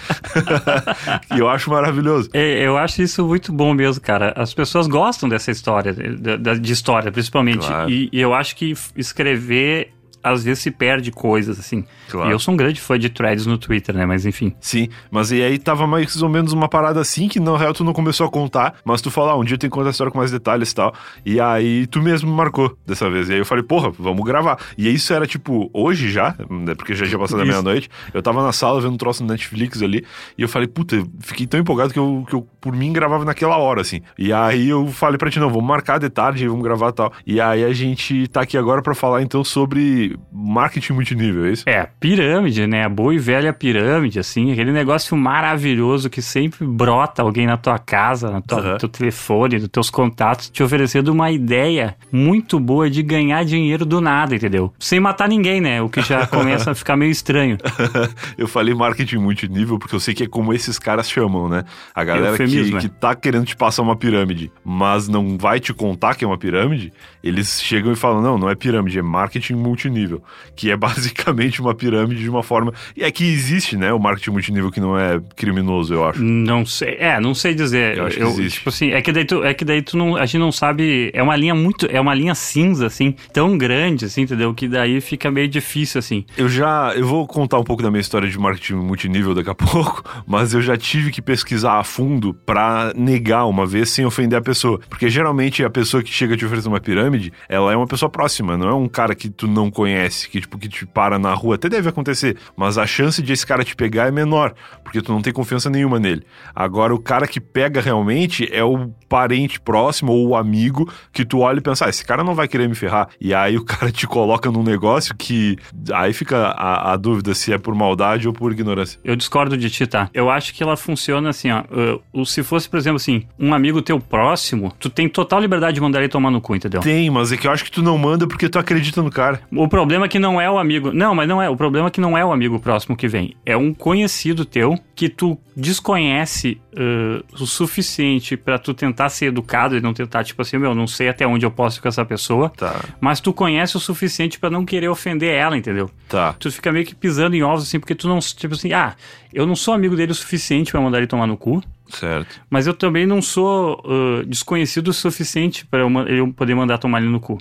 [1.36, 2.30] e eu acho maravilhoso.
[2.34, 4.34] É, eu acho isso muito bom mesmo, cara.
[4.36, 7.68] As pessoas gostam dessa história, de, de- história, principalmente.
[7.68, 7.90] Claro.
[7.90, 11.86] E, e eu acho que escrever às vezes se perde coisas, assim.
[12.10, 12.30] Claro.
[12.30, 14.06] E eu sou um grande fã de threads no Twitter, né?
[14.06, 14.54] Mas enfim.
[14.60, 17.84] Sim, mas e aí tava mais ou menos uma parada assim que na real tu
[17.84, 20.18] não começou a contar, mas tu falou, ah, um dia que contar a história com
[20.18, 20.94] mais detalhes e tal.
[21.26, 23.30] E aí tu mesmo marcou dessa vez.
[23.30, 24.58] E aí eu falei, porra, vamos gravar.
[24.78, 28.44] E isso era tipo, hoje já, né, porque já tinha passado a meia-noite, eu tava
[28.44, 30.06] na sala vendo um troço no Netflix ali,
[30.38, 33.26] e eu falei, puta, eu fiquei tão empolgado que eu, que eu por mim gravava
[33.26, 34.02] naquela hora, assim.
[34.18, 37.14] E aí eu falei pra ti, não, vamos marcar de tarde, vamos gravar e tal.
[37.26, 41.64] E aí a gente tá aqui agora pra falar então sobre marketing multinível, é isso?
[41.68, 42.86] É, pirâmide, né?
[42.86, 47.80] A boa e velha pirâmide, assim, aquele negócio maravilhoso que sempre brota alguém na tua
[47.80, 48.78] casa, no teu, Aham.
[48.78, 54.02] teu telefone, nos teus contatos, te oferecendo uma ideia muito boa de ganhar dinheiro do
[54.02, 54.74] nada, entendeu?
[54.80, 55.82] Sem matar ninguém, né?
[55.82, 57.58] O que já começa a ficar meio estranho.
[58.38, 61.64] eu falei marketing multinível porque eu sei que é como esses caras chamam, né?
[61.94, 62.82] A galera que, Eufemismo, é.
[62.82, 66.38] que tá querendo te passar uma pirâmide, mas não vai te contar que é uma
[66.38, 66.92] pirâmide,
[67.24, 70.24] eles chegam e falam: não, não é pirâmide, é marketing multinível.
[70.56, 72.74] Que é basicamente uma pirâmide de uma forma.
[72.96, 73.92] E é que existe, né?
[73.94, 76.22] O marketing multinível que não é criminoso, eu acho.
[76.22, 77.98] Não sei, é, não sei dizer.
[77.98, 78.58] Eu acho que existe.
[78.60, 81.12] Tipo assim, é que daí tu, é que daí tu não, a gente não sabe,
[81.14, 84.54] é uma linha muito, é uma linha cinza assim, tão grande assim, entendeu?
[84.54, 86.26] Que daí fica meio difícil assim.
[86.38, 86.94] Eu já.
[86.96, 90.54] Eu vou contar um pouco da minha história de marketing multinível daqui a pouco, mas
[90.54, 94.80] eu já tive que pesquisar a fundo pra negar uma vez sem ofender a pessoa.
[94.90, 98.58] Porque geralmente a pessoa que chega te oferecer uma pirâmide, ela é uma pessoa próxima,
[98.58, 101.56] não é um cara que tu não conhece, que tipo, que te para na rua.
[101.56, 105.12] Até deve acontecer, mas a chance de esse cara te pegar é menor, porque tu
[105.12, 106.24] não tem confiança nenhuma nele.
[106.56, 111.40] Agora, o cara que pega realmente é o parente próximo ou o amigo que tu
[111.40, 113.10] olha e pensa, ah, esse cara não vai querer me ferrar.
[113.20, 115.58] E aí o cara te coloca num negócio que
[115.94, 119.00] aí fica a, a dúvida se é por maldade ou por ignorância.
[119.04, 120.10] Eu discordo de ti, tá?
[120.14, 121.62] Eu acho que ela funciona assim, ó.
[121.62, 125.76] uh, o- se fosse, por exemplo, assim, um amigo teu próximo, tu tem total liberdade
[125.76, 126.82] de mandar ele tomar no cu, entendeu?
[126.82, 129.42] Tem, mas é que eu acho que tu não manda porque tu acredita no cara.
[129.52, 130.92] O problema é que não é o amigo.
[130.94, 131.50] Não, mas não é.
[131.50, 133.36] O problema é que não é o amigo próximo que vem.
[133.46, 139.76] É um conhecido teu que tu desconhece uh, o suficiente pra tu tentar ser educado
[139.76, 142.06] e não tentar, tipo assim, meu, não sei até onde eu posso ir com essa
[142.06, 142.50] pessoa.
[142.50, 145.90] Tá, Mas tu conhece o suficiente pra não querer ofender ela, entendeu?
[146.08, 146.34] tá.
[146.40, 148.20] Tu fica meio que pisando em ovos, assim, porque tu não.
[148.20, 148.96] Tipo assim, ah,
[149.34, 151.62] eu não sou amigo dele o suficiente pra mandar ele tomar no cu.
[151.90, 152.40] Certo.
[152.50, 157.10] Mas eu também não sou uh, desconhecido o suficiente para eu, poder mandar tomar ele
[157.10, 157.38] no cu.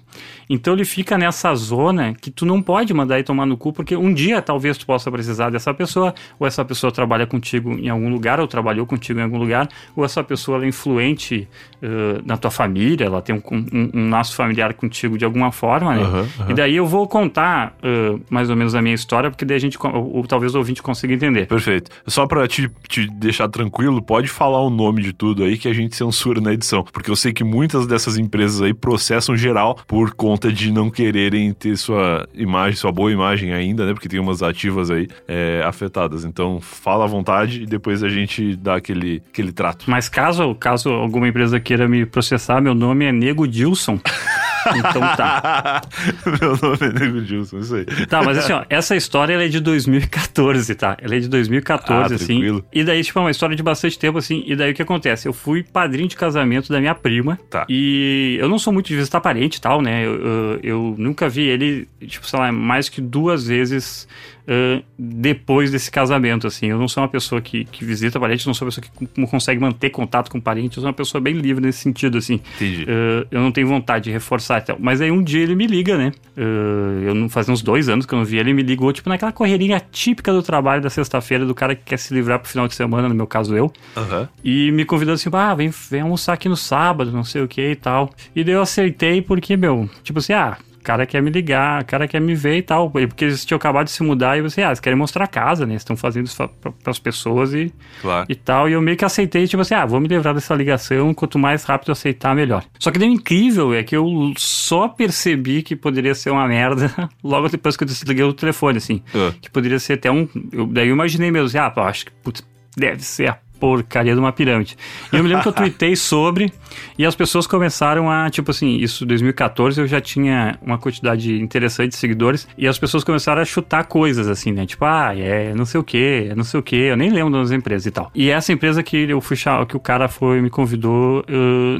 [0.48, 3.96] Então ele fica nessa zona que tu não pode mandar ele tomar no cu, porque
[3.96, 8.08] um dia talvez tu possa precisar dessa pessoa, ou essa pessoa trabalha contigo em algum
[8.08, 11.48] lugar, ou trabalhou contigo em algum lugar, ou essa pessoa é influente
[11.82, 15.94] uh, na tua família, ela tem um, um, um laço familiar contigo de alguma forma,
[15.94, 16.02] né?
[16.02, 16.50] Aham, aham.
[16.50, 19.61] E daí eu vou contar uh, mais ou menos a minha história, porque daí a
[19.61, 21.46] gente, ou, ou talvez o ouvinte consiga entender.
[21.46, 21.90] Perfeito.
[22.06, 25.72] Só pra te, te deixar tranquilo, pode falar o nome de tudo aí que a
[25.72, 26.85] gente censura na edição.
[26.85, 31.53] Porque eu sei que muitas dessas empresas aí processam geral por conta de não quererem
[31.53, 33.92] ter sua imagem, sua boa imagem ainda, né?
[33.92, 36.24] Porque tem umas ativas aí é, afetadas.
[36.24, 39.87] Então fala à vontade e depois a gente dá aquele, aquele trato.
[39.90, 43.98] Mas caso, caso alguma empresa queira me processar, meu nome é Nego Dilson.
[44.76, 45.83] Então tá.
[46.40, 47.85] Meu nome é Nego Gilson, isso aí.
[48.07, 50.96] Tá, mas assim, ó, essa história ela é de 2014, tá?
[51.00, 52.26] Ela é de 2014, Ah, assim.
[52.26, 52.64] tranquilo.
[52.72, 54.42] E daí, tipo, é uma história de bastante tempo, assim.
[54.46, 55.28] E daí o que acontece?
[55.28, 57.38] Eu fui padrinho de casamento da minha prima.
[57.50, 57.66] Tá.
[57.68, 60.04] E eu não sou muito de visitar parente e tal, né?
[60.04, 64.07] Eu, eu, eu nunca vi ele, tipo, sei lá, mais que duas vezes
[64.48, 66.66] ãh, depois desse casamento, assim.
[66.66, 69.61] Eu não sou uma pessoa que, que visita parente, não sou uma pessoa que consegue
[69.61, 70.78] manter contato com parente.
[70.78, 72.40] Eu sou uma pessoa bem livre nesse sentido, assim.
[72.56, 72.84] Entendi.
[72.84, 74.76] Uh, eu não tenho vontade de reforçar e tal.
[74.80, 76.12] Mas aí um dia ele me liga, né?
[76.37, 79.08] Uh, eu não fazia uns dois anos que eu não vi ele, me ligou, tipo,
[79.08, 82.66] naquela correria típica do trabalho da sexta-feira, do cara que quer se livrar pro final
[82.66, 83.70] de semana, no meu caso eu.
[83.96, 84.28] Aham.
[84.42, 87.70] E me convidando assim, ah, vem, vem almoçar aqui no sábado, não sei o que
[87.72, 88.11] e tal.
[88.34, 90.56] E daí eu aceitei porque, meu, tipo assim, ah.
[90.88, 92.90] O cara quer me ligar, o cara quer me ver e tal.
[92.90, 95.66] Porque eles tinham acabado de se mudar e você, ah, eles querem mostrar a casa,
[95.66, 95.74] né?
[95.74, 97.70] Estão fazendo isso para as pessoas e,
[98.01, 98.27] Claro.
[98.29, 98.68] e tal.
[98.68, 101.64] E eu meio que aceitei, tipo assim, ah, vou me livrar dessa ligação, quanto mais
[101.64, 102.64] rápido eu aceitar, melhor.
[102.79, 106.90] Só que o incrível é que eu só percebi que poderia ser uma merda
[107.22, 109.03] logo depois que eu desliguei o telefone, assim.
[109.14, 109.33] Ah.
[109.40, 110.27] Que poderia ser até um.
[110.51, 112.42] Eu, daí eu imaginei mesmo assim, ah, pô, acho que, putz,
[112.77, 114.76] deve ser a porcaria de uma pirâmide.
[115.12, 116.52] E eu me lembro que eu tuitei sobre
[116.98, 121.90] e as pessoas começaram a, tipo assim, isso 2014 eu já tinha uma quantidade interessante
[121.90, 124.66] de seguidores e as pessoas começaram a chutar coisas assim, né?
[124.66, 127.32] Tipo, ah, é não sei o que, é não sei o que, eu nem lembro
[127.32, 128.10] das empresas e tal.
[128.14, 129.36] E essa empresa que eu fui
[129.68, 131.24] que o cara foi me convidou,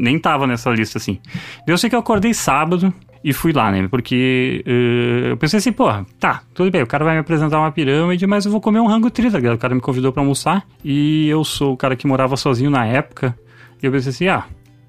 [0.01, 1.19] nem tava nessa lista assim.
[1.67, 3.87] Eu sei que eu acordei sábado, e fui lá, né?
[3.89, 5.87] Porque uh, eu pensei assim, pô,
[6.19, 8.87] tá, tudo bem, o cara vai me apresentar uma pirâmide, mas eu vou comer um
[8.87, 12.07] rango tri, tá O cara me convidou para almoçar e eu sou o cara que
[12.07, 13.37] morava sozinho na época.
[13.83, 14.45] E eu pensei assim, ah,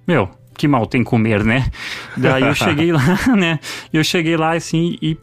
[0.08, 1.70] meu, que mal tem comer, né?
[2.18, 3.60] Daí eu cheguei lá, né?
[3.92, 5.18] Eu cheguei lá assim e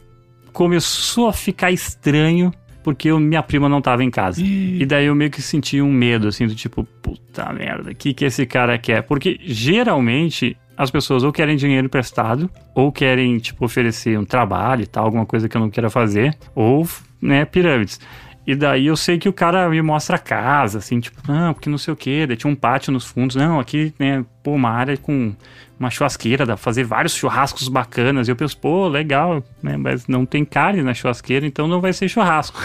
[0.51, 2.51] começou a ficar estranho
[2.87, 4.41] porque eu, minha prima não tava em casa.
[4.41, 8.13] E daí eu meio que senti um medo, assim, do tipo, puta merda, o que
[8.13, 9.03] que esse cara quer?
[9.03, 14.87] Porque geralmente as pessoas ou querem dinheiro emprestado, ou querem, tipo, oferecer um trabalho e
[14.87, 16.87] tal, alguma coisa que eu não queira fazer, ou,
[17.21, 17.99] né, pirâmides.
[18.45, 21.69] E daí eu sei que o cara me mostra a casa, assim, tipo, não, porque
[21.69, 24.69] não sei o quê, daí tinha um pátio nos fundos, não, aqui, né, pô, uma
[24.69, 25.33] área com
[25.77, 28.29] uma churrasqueira, dá pra fazer vários churrascos bacanas.
[28.29, 29.75] E eu penso, pô, legal, né?
[29.75, 32.57] Mas não tem carne na churrasqueira, então não vai ser churrasco.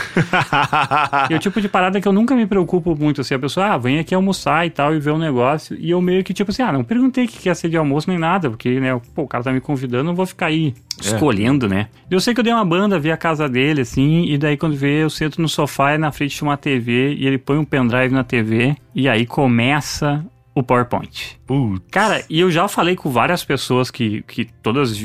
[1.29, 3.79] e o tipo de parada que eu nunca me preocupo muito, assim, a pessoa, ah,
[3.79, 5.77] vem aqui almoçar e tal, e ver um negócio.
[5.77, 8.09] E eu meio que, tipo assim, ah, não perguntei o que ia ser de almoço
[8.09, 11.01] nem nada, porque, né, pô, o cara tá me convidando, não vou ficar aí é.
[11.01, 11.89] escolhendo, né?
[12.09, 14.77] Eu sei que eu dei uma banda, vi a casa dele, assim, e daí quando
[14.77, 17.65] vê, eu sento no sofá e na frente de uma TV, e ele põe um
[17.65, 21.39] pendrive na TV, e aí começa o PowerPoint.
[21.47, 21.83] Putz.
[21.91, 24.97] Cara, e eu já falei com várias pessoas que, que todas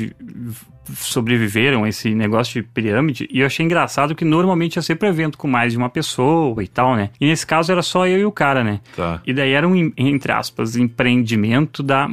[0.94, 5.36] sobreviveram a esse negócio de pirâmide e eu achei engraçado que normalmente é sempre evento
[5.36, 7.10] com mais de uma pessoa e tal, né?
[7.20, 8.80] E nesse caso era só eu e o cara, né?
[8.96, 9.20] Tá.
[9.26, 12.08] E daí era um, entre aspas, empreendimento da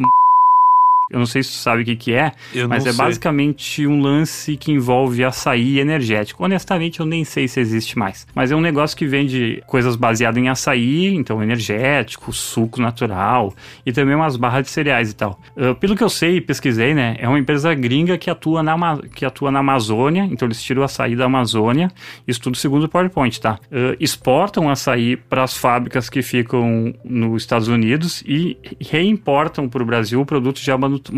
[1.09, 2.97] eu não sei se tu sabe o que, que é, eu mas é sei.
[2.97, 6.43] basicamente um lance que envolve açaí energético.
[6.43, 8.25] Honestamente, eu nem sei se existe mais.
[8.33, 13.53] Mas é um negócio que vende coisas baseadas em açaí, então energético, suco natural
[13.85, 15.39] e também umas barras de cereais e tal.
[15.55, 18.75] Uh, pelo que eu sei e pesquisei, né, é uma empresa gringa que atua, na,
[19.13, 21.91] que atua na Amazônia, então eles tiram o açaí da Amazônia,
[22.27, 23.59] isso tudo segundo o PowerPoint, tá?
[23.65, 29.85] Uh, exportam açaí para as fábricas que ficam nos Estados Unidos e reimportam para o
[29.85, 30.77] Brasil o produto já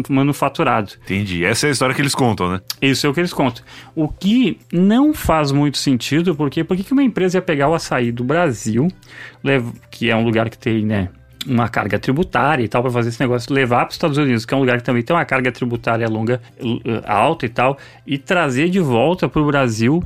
[0.09, 0.93] manufaturado.
[1.03, 1.45] Entendi.
[1.45, 2.61] Essa é a história que eles contam, né?
[2.81, 3.63] Isso é o que eles contam.
[3.95, 8.11] O que não faz muito sentido, porque por que uma empresa ia pegar o açaí
[8.11, 8.87] do Brasil,
[9.91, 11.09] que é um lugar que tem, né?
[11.45, 14.53] uma carga tributária e tal para fazer esse negócio levar para os Estados Unidos, que
[14.53, 16.41] é um lugar que também tem uma carga tributária longa
[17.05, 20.03] alta e tal, e trazer de volta para o Brasil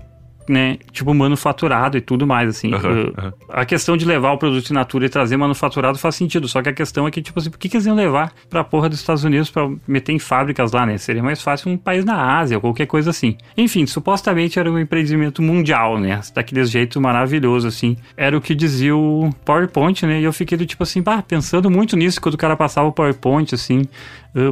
[0.52, 2.74] né, tipo, manufaturado e tudo mais, assim.
[2.74, 3.32] Uhum, uhum.
[3.50, 6.70] A questão de levar o produto in natura e trazer manufaturado faz sentido, só que
[6.70, 9.00] a questão é que, tipo assim, por que, que eles iam levar pra porra dos
[9.00, 10.98] Estados Unidos pra meter em fábricas lá, né?
[10.98, 13.38] Seria mais fácil um país na Ásia ou qualquer coisa assim.
[13.58, 16.20] Enfim, supostamente era um empreendimento mundial, né?
[16.34, 17.96] Daquele jeito maravilhoso, assim.
[18.18, 20.20] Era o que dizia o PowerPoint, né?
[20.20, 22.92] E eu fiquei do tipo assim, pá, pensando muito nisso quando o cara passava o
[22.92, 23.84] PowerPoint, assim,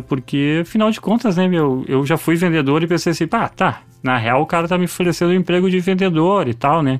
[0.07, 3.81] porque, afinal de contas, né, meu, eu já fui vendedor e pensei assim, pá, tá,
[4.03, 6.99] na real o cara tá me oferecendo um emprego de vendedor e tal, né?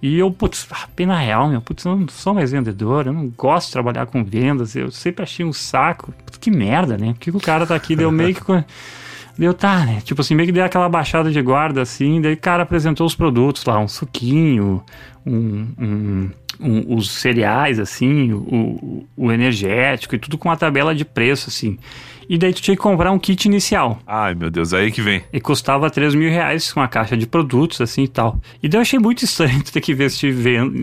[0.00, 3.28] E eu, putz, ah, pena real, meu, putz, eu não sou mais vendedor, eu não
[3.28, 6.12] gosto de trabalhar com vendas, eu sempre achei um saco.
[6.24, 7.12] Putz, que merda, né?
[7.12, 7.94] Por que, que o cara tá aqui?
[7.94, 8.42] Deu meio que.
[9.38, 10.00] Deu, tá, né?
[10.04, 13.14] Tipo assim, meio que deu aquela baixada de guarda assim, daí o cara apresentou os
[13.14, 14.84] produtos lá, um suquinho,
[15.24, 21.04] um, um um, os cereais, assim, o, o, energético e tudo com uma tabela de
[21.04, 21.78] preço, assim.
[22.28, 24.00] E daí tu tinha que comprar um kit inicial.
[24.06, 25.22] Ai, meu Deus, aí que vem.
[25.32, 28.40] E custava 3 mil reais com uma caixa de produtos, assim e tal.
[28.62, 30.34] E daí eu achei muito estranho tu ter que investir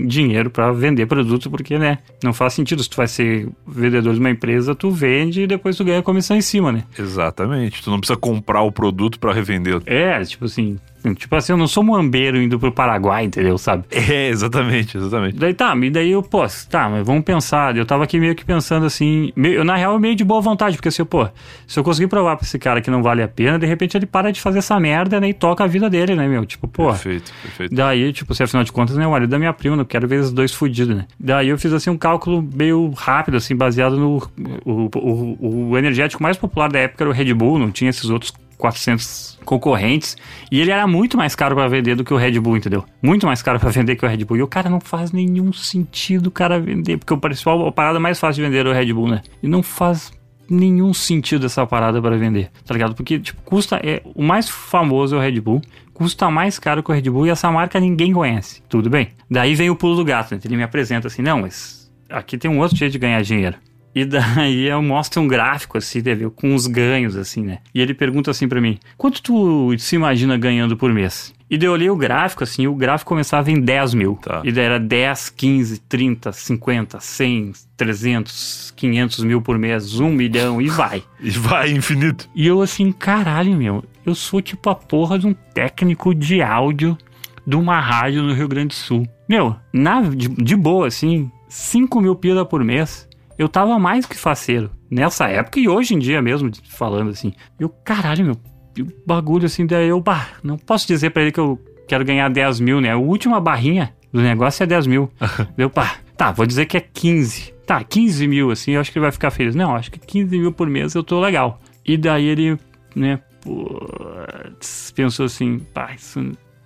[0.05, 2.84] dinheiro para vender produto, porque, né, não faz sentido.
[2.84, 6.38] Se tu vai ser vendedor de uma empresa, tu vende e depois tu ganha comissão
[6.38, 6.84] em cima, né?
[6.97, 7.82] Exatamente.
[7.82, 9.82] Tu não precisa comprar o produto para revender.
[9.86, 10.77] É, tipo assim,
[11.16, 13.58] Tipo assim, eu não sou muambeiro indo pro Paraguai, entendeu?
[13.58, 13.86] Sabe?
[14.10, 15.38] É, exatamente, exatamente.
[15.38, 17.78] Daí tá, e daí eu, pô, tá, mas vamos pensar.
[17.78, 20.78] Eu tava aqui meio que pensando assim, meio, eu, na real, meio de boa vontade,
[20.78, 21.28] porque assim, pô,
[21.68, 24.08] se eu conseguir provar pra esse cara que não vale a pena, de repente ele
[24.08, 26.46] para de fazer essa merda né, e toca a vida dele, né, meu?
[26.46, 26.88] Tipo, pô.
[26.88, 27.76] Perfeito, perfeito.
[27.76, 30.22] Daí, tipo, se afinal de contas, né, o marido da minha prima, não quero ver
[30.22, 31.06] os dois fudidos, né?
[31.20, 34.18] Daí eu fiz assim um cálculo meio rápido, assim, baseado no.
[34.66, 38.10] O, o, o energético mais popular da época era o Red Bull, não tinha esses
[38.10, 40.17] outros 400 concorrentes
[40.52, 42.86] e ele era muito mais caro para vender do que o Red Bull, entendeu?
[43.02, 44.38] Muito mais caro para vender que o Red Bull.
[44.38, 48.00] E o cara não faz nenhum sentido o cara vender, porque o principal a parada
[48.00, 49.22] mais fácil de vender é o Red Bull, né?
[49.41, 50.12] E não faz
[50.50, 52.93] nenhum sentido essa parada para vender, tá ligado?
[52.93, 55.62] Porque tipo, custa é o mais famoso é o Red Bull,
[55.93, 58.62] custa mais caro que o Red Bull e essa marca ninguém conhece.
[58.67, 59.10] Tudo bem?
[59.32, 60.41] Daí vem o pulo do gato, né?
[60.43, 63.56] Ele me apresenta assim: "Não, mas aqui tem um outro jeito de ganhar dinheiro.
[63.93, 67.60] E daí eu mostro um gráfico assim, deve, com os ganhos assim, né?
[67.73, 71.67] E ele pergunta assim para mim: "Quanto tu se imagina ganhando por mês?" E daí
[71.67, 74.19] eu olhei o gráfico, assim, o gráfico começava em 10 mil.
[74.21, 74.41] Tá.
[74.43, 80.62] E daí era 10, 15, 30, 50, 100, 300, 500 mil por mês, 1 milhão
[80.62, 81.04] e vai.
[81.19, 82.30] E vai infinito.
[82.34, 86.97] E eu assim, caralho, meu, eu sou tipo a porra de um técnico de áudio
[87.45, 89.08] de uma rádio no Rio Grande do Sul.
[89.28, 93.09] Meu, na, de, de boa, assim, 5 mil pila por mês,
[93.39, 94.69] eu tava mais que faceiro.
[94.91, 97.32] Nessa época e hoje em dia mesmo, falando assim.
[97.58, 98.38] Eu, caralho, meu,
[98.78, 102.04] e o bagulho assim, daí eu, bah, não posso dizer pra ele que eu quero
[102.04, 102.91] ganhar 10 mil, né?
[102.91, 105.10] A última barrinha do negócio é 10 mil.
[105.56, 107.54] Deu, pá, tá, vou dizer que é 15.
[107.65, 109.56] Tá, 15 mil, assim, eu acho que ele vai ficar feliz.
[109.56, 111.62] Não, acho que 15 mil por mês eu tô legal.
[111.86, 112.58] E daí ele,
[112.93, 116.19] né, putz, pensou assim, pá, isso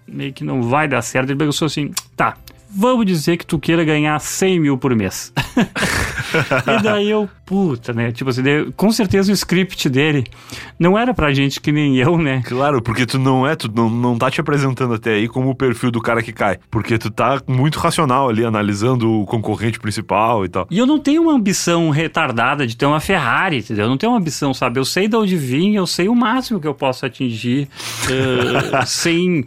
[0.08, 1.30] meio que não vai dar certo.
[1.30, 2.36] Ele pensou assim, tá,
[2.76, 5.32] vamos dizer que tu queira ganhar 100 mil por mês.
[6.80, 8.12] e daí eu, puta, né?
[8.12, 10.24] Tipo assim, daí, com certeza o script dele
[10.80, 12.42] não era pra gente que nem eu, né?
[12.46, 15.56] Claro, porque tu não é, tu não, não tá te apresentando até aí como o
[15.56, 16.58] perfil do cara que cai.
[16.72, 20.68] Porque tu tá muito racional ali, analisando o concorrente principal e tal.
[20.70, 23.86] E eu não tenho uma ambição retardada de ter uma Ferrari, entendeu?
[23.86, 24.80] Eu não tenho uma ambição, sabe?
[24.80, 27.68] Eu sei de onde vim, eu sei o máximo que eu posso atingir
[28.06, 29.46] uh, sem.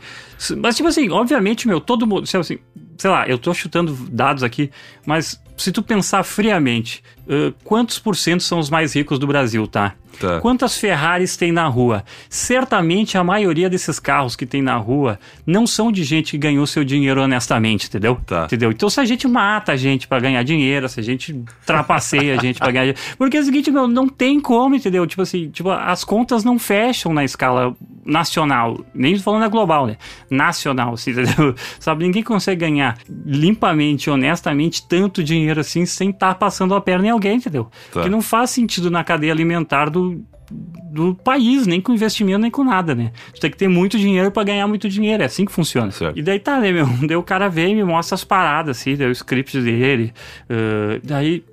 [0.58, 2.24] Mas, tipo assim, obviamente, meu, todo mundo.
[2.24, 2.58] Assim,
[2.98, 4.70] sei lá, eu tô chutando dados aqui,
[5.04, 9.66] mas se tu pensar friamente, uh, quantos por cento são os mais ricos do Brasil,
[9.66, 9.94] tá?
[10.18, 10.40] Tá.
[10.40, 12.04] Quantas Ferraris tem na rua?
[12.28, 16.66] Certamente a maioria desses carros que tem na rua não são de gente que ganhou
[16.66, 18.18] seu dinheiro honestamente, entendeu?
[18.26, 18.44] Tá.
[18.44, 18.70] Entendeu?
[18.70, 22.42] Então se a gente mata a gente para ganhar dinheiro, se a gente trapaceia a
[22.42, 25.06] gente para ganhar dinheiro, porque é o seguinte, meu, não tem como, entendeu?
[25.06, 29.96] Tipo assim, tipo, as contas não fecham na escala nacional, nem falando na global, né?
[30.30, 31.54] Nacional, assim, entendeu?
[31.78, 37.08] Sabe, ninguém consegue ganhar limpamente, honestamente, tanto dinheiro assim sem estar tá passando a perna
[37.08, 37.68] em alguém, entendeu?
[37.92, 38.02] Tá.
[38.02, 42.64] Que não faz sentido na cadeia alimentar do do país, nem com investimento, nem com
[42.64, 43.12] nada, né?
[43.34, 45.90] Tu tem que ter muito dinheiro para ganhar muito dinheiro, é assim que funciona.
[45.90, 46.18] Certo.
[46.18, 46.86] E daí tá, né, meu?
[47.06, 50.12] Daí o cara vem e me mostra as paradas, assim, daí o script dele.
[50.48, 51.44] Uh, daí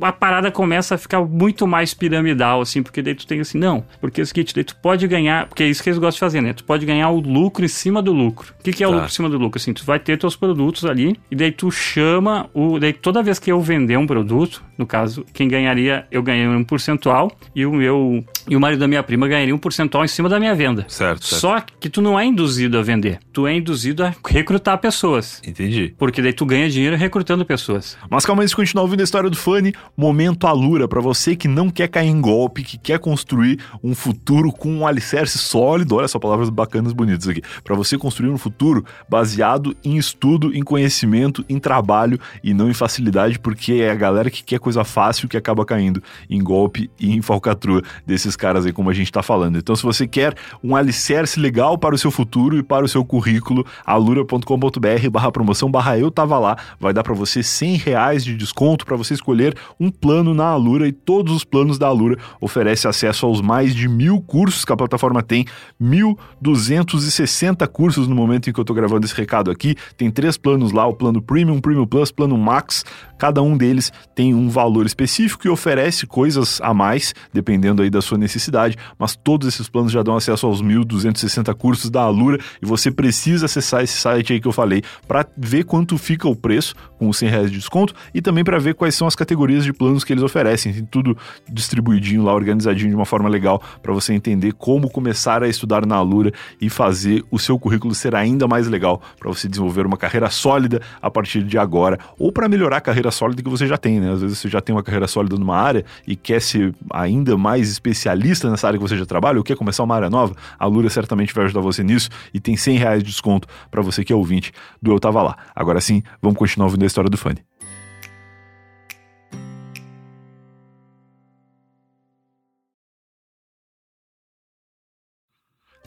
[0.00, 3.84] a parada começa a ficar muito mais piramidal, assim, porque daí tu tem assim, não,
[4.00, 6.20] porque é o seguinte, daí tu pode ganhar, porque é isso que eles gostam de
[6.20, 6.52] fazer, né?
[6.52, 8.54] Tu pode ganhar o lucro em cima do lucro.
[8.58, 8.96] O que, que é o Tá.
[8.96, 9.58] lucro em cima do lucro?
[9.60, 12.78] Assim, tu vai ter teus produtos ali, e daí tu chama o.
[12.78, 16.62] Daí toda vez que eu vender um produto, no caso, quem ganharia, eu ganhei um
[16.64, 18.24] percentual, e o meu.
[18.48, 20.84] E o marido da minha prima ganharia um percentual em cima da minha venda.
[20.88, 21.40] Certo, certo.
[21.40, 25.40] Só que tu não é induzido a vender, tu é induzido a recrutar pessoas.
[25.46, 25.94] Entendi.
[25.98, 27.96] Porque daí tu ganha dinheiro recrutando pessoas.
[28.08, 31.48] Mas calma aí, se continuar ouvindo a história do Fanny, momento Alura, pra você que
[31.48, 36.06] não quer cair em golpe, que quer construir um futuro com um alicerce sólido, olha
[36.06, 41.42] só palavras bacanas bonitas aqui, Pra você construir um futuro baseado em estudo, em conhecimento,
[41.48, 45.38] em trabalho e não em facilidade, porque é a galera que quer coisa fácil que
[45.38, 49.56] acaba caindo em golpe e em falcatrua desses caras aí, como a gente tá falando.
[49.56, 53.04] Então, se você quer um alicerce legal para o seu futuro e para o seu
[53.04, 58.36] currículo, alura.com.br barra promoção barra eu tava lá, vai dar pra você 100 reais de
[58.36, 59.29] desconto para você escolher
[59.78, 63.88] um plano na Alura e todos os planos da Alura oferecem acesso aos mais de
[63.88, 65.44] mil cursos que a plataforma tem,
[65.80, 70.72] 1.260 cursos no momento em que eu tô gravando esse recado aqui, tem três planos
[70.72, 72.84] lá, o plano Premium, Premium Plus, plano Max,
[73.18, 78.00] cada um deles tem um valor específico e oferece coisas a mais, dependendo aí da
[78.00, 82.66] sua necessidade, mas todos esses planos já dão acesso aos 1.260 cursos da Alura e
[82.66, 86.74] você precisa acessar esse site aí que eu falei para ver quanto fica o preço
[87.00, 89.72] com os 100 reais de desconto e também para ver quais são as categorias de
[89.72, 90.70] planos que eles oferecem.
[90.70, 91.16] Tem tudo
[91.48, 95.96] distribuidinho lá, organizadinho de uma forma legal para você entender como começar a estudar na
[95.96, 100.28] Alura e fazer o seu currículo ser ainda mais legal para você desenvolver uma carreira
[100.28, 103.98] sólida a partir de agora ou para melhorar a carreira sólida que você já tem,
[103.98, 104.12] né?
[104.12, 107.70] Às vezes você já tem uma carreira sólida numa área e quer ser ainda mais
[107.70, 110.90] especialista nessa área que você já trabalha ou quer começar uma área nova, a Alura
[110.90, 114.16] certamente vai ajudar você nisso e tem 100 reais de desconto para você que é
[114.16, 115.38] ouvinte do Eu Tava Lá.
[115.56, 117.42] Agora sim, vamos continuar ouvindo história do Fanny.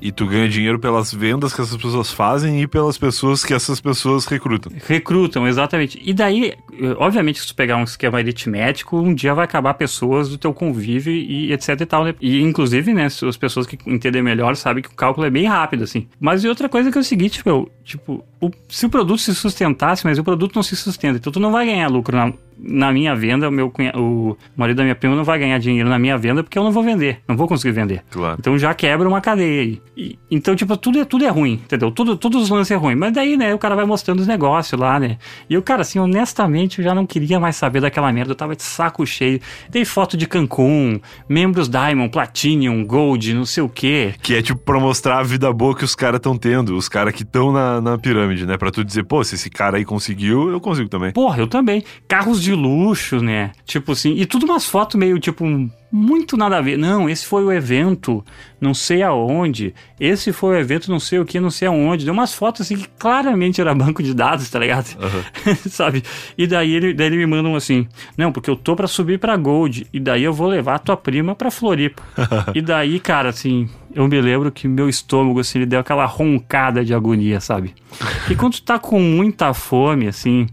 [0.04, 3.80] E tu ganha dinheiro pelas vendas que essas pessoas fazem e pelas pessoas que essas
[3.80, 4.70] pessoas recrutam.
[4.86, 5.98] Recrutam, exatamente.
[6.04, 10.28] E daí, eh, obviamente, se tu pegar um esquema aritmético, um dia vai acabar pessoas
[10.28, 12.16] do teu convívio e etc e tal, né?
[12.20, 15.86] E inclusive, né, as pessoas que entendem melhor sabem que o cálculo é bem rápido,
[15.86, 16.06] assim.
[16.20, 19.34] Mas e outra coisa que é o seguinte, meu, tipo, o- se o produto se
[19.36, 22.92] sustentasse, mas o produto não se sustenta, então tu não vai ganhar lucro na, na
[22.94, 25.98] minha venda, o, meu, cunha- o marido da minha prima não vai ganhar dinheiro na
[26.00, 28.04] minha venda porque eu não vou vender, não vou conseguir vender.
[28.12, 28.38] Claro.
[28.40, 29.82] Então já quebra uma cadeia aí.
[29.98, 31.92] E- então, tipo, tudo é, tudo é ruim, entendeu?
[31.92, 32.96] Tudo, todos os lances é ruim.
[32.96, 35.18] Mas daí, né, o cara vai mostrando os negócios lá, né?
[35.50, 38.32] E o cara, assim, honestamente, eu já não queria mais saber daquela merda.
[38.32, 39.40] Eu tava de saco cheio.
[39.70, 44.14] Dei foto de Cancún, membros Diamond, Platinum, Gold, não sei o quê.
[44.22, 47.14] Que é tipo pra mostrar a vida boa que os caras estão tendo, os caras
[47.14, 48.58] que estão na, na pirâmide, né?
[48.58, 51.12] Pra tu dizer, pô, se esse cara aí conseguiu, eu consigo também.
[51.12, 51.84] Porra, eu também.
[52.08, 53.52] Carros de luxo, né?
[53.66, 55.46] Tipo assim, e tudo umas fotos meio, tipo,
[55.96, 56.76] muito nada a ver.
[56.76, 58.26] Não, esse foi o evento,
[58.60, 59.76] não sei aonde.
[60.00, 62.04] Esse foi o evento, não sei o que, não sei aonde.
[62.04, 64.88] Deu umas fotos assim que claramente era banco de dados, tá ligado?
[65.70, 66.02] Sabe?
[66.36, 67.88] E daí ele, daí ele me mandam assim:
[68.18, 69.86] Não, porque eu tô pra subir pra Gold.
[69.94, 72.02] E daí eu vou levar a tua prima pra Floripa.
[72.56, 76.84] e daí, cara, assim, eu me lembro que meu estômago, assim, ele deu aquela roncada
[76.84, 77.76] de agonia, sabe?
[78.32, 80.48] E quando tu tá com muita fome, assim,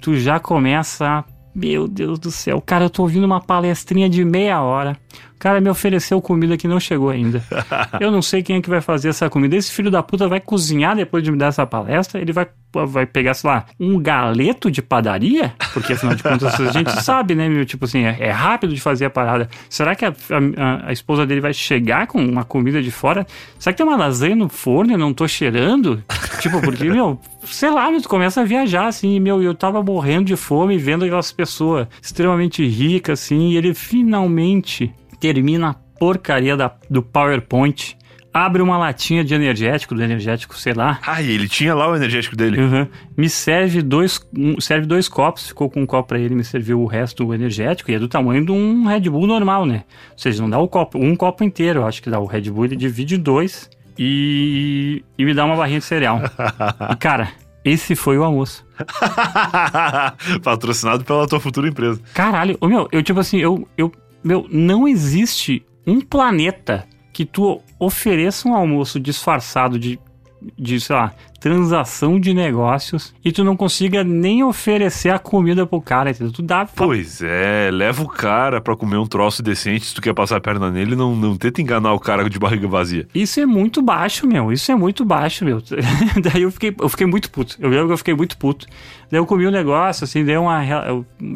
[0.00, 1.24] tu já começa a.
[1.54, 4.98] Meu Deus do céu, cara, eu tô ouvindo uma palestrinha de meia hora.
[5.34, 7.42] O cara me ofereceu comida que não chegou ainda.
[8.00, 9.56] Eu não sei quem é que vai fazer essa comida.
[9.56, 12.20] Esse filho da puta vai cozinhar depois de me dar essa palestra?
[12.20, 12.46] Ele vai,
[12.86, 15.52] vai pegar, sei lá, um galeto de padaria?
[15.74, 17.64] Porque afinal de contas a gente sabe, né, meu?
[17.66, 19.48] Tipo assim, é, é rápido de fazer a parada.
[19.68, 23.26] Será que a, a- a esposa dele vai chegar com uma comida de fora?
[23.58, 26.02] Será que tem uma lasanha no forno e eu não tô cheirando?
[26.40, 30.24] tipo, porque, meu, sei lá, tu começa a viajar, assim, e, meu, eu tava morrendo
[30.24, 34.92] de fome vendo aquelas pessoas extremamente ricas, assim, e ele finalmente
[35.24, 37.96] termina a porcaria da, do PowerPoint,
[38.30, 41.96] abre uma latinha de energético, do energético, sei lá, Ah, e ele tinha lá o
[41.96, 42.60] energético dele.
[42.60, 42.86] Uhum.
[43.16, 44.20] Me serve dois,
[44.60, 47.90] serve dois copos, ficou com um copo pra ele, me serviu o resto do energético,
[47.90, 49.84] e é do tamanho de um Red Bull normal, né?
[50.12, 52.50] Ou seja, não dá o copo, um copo inteiro, eu acho que dá o Red
[52.50, 56.20] Bull, ele divide dois e, e me dá uma barrinha de cereal.
[56.92, 57.30] e cara,
[57.64, 58.62] esse foi o almoço.
[60.44, 61.98] Patrocinado pela tua futura empresa.
[62.12, 63.90] Caralho, meu, eu tipo assim, eu, eu,
[64.24, 70.00] meu, não existe um planeta que tu ofereça um almoço disfarçado de,
[70.58, 71.14] de, sei lá,
[71.44, 76.32] transação de negócios e tu não consiga nem oferecer a comida pro cara, entendeu?
[76.32, 76.64] Tu dá...
[76.64, 79.84] Pois é, leva o cara pra comer um troço decente.
[79.84, 82.66] Se tu quer passar a perna nele, não, não tenta enganar o cara de barriga
[82.66, 83.06] vazia.
[83.14, 84.50] Isso é muito baixo, meu.
[84.50, 85.62] Isso é muito baixo, meu.
[86.32, 87.56] Daí eu fiquei, eu fiquei muito puto.
[87.60, 88.66] Eu lembro que eu fiquei muito puto.
[89.10, 90.60] Daí eu comi um negócio, assim, dei uma.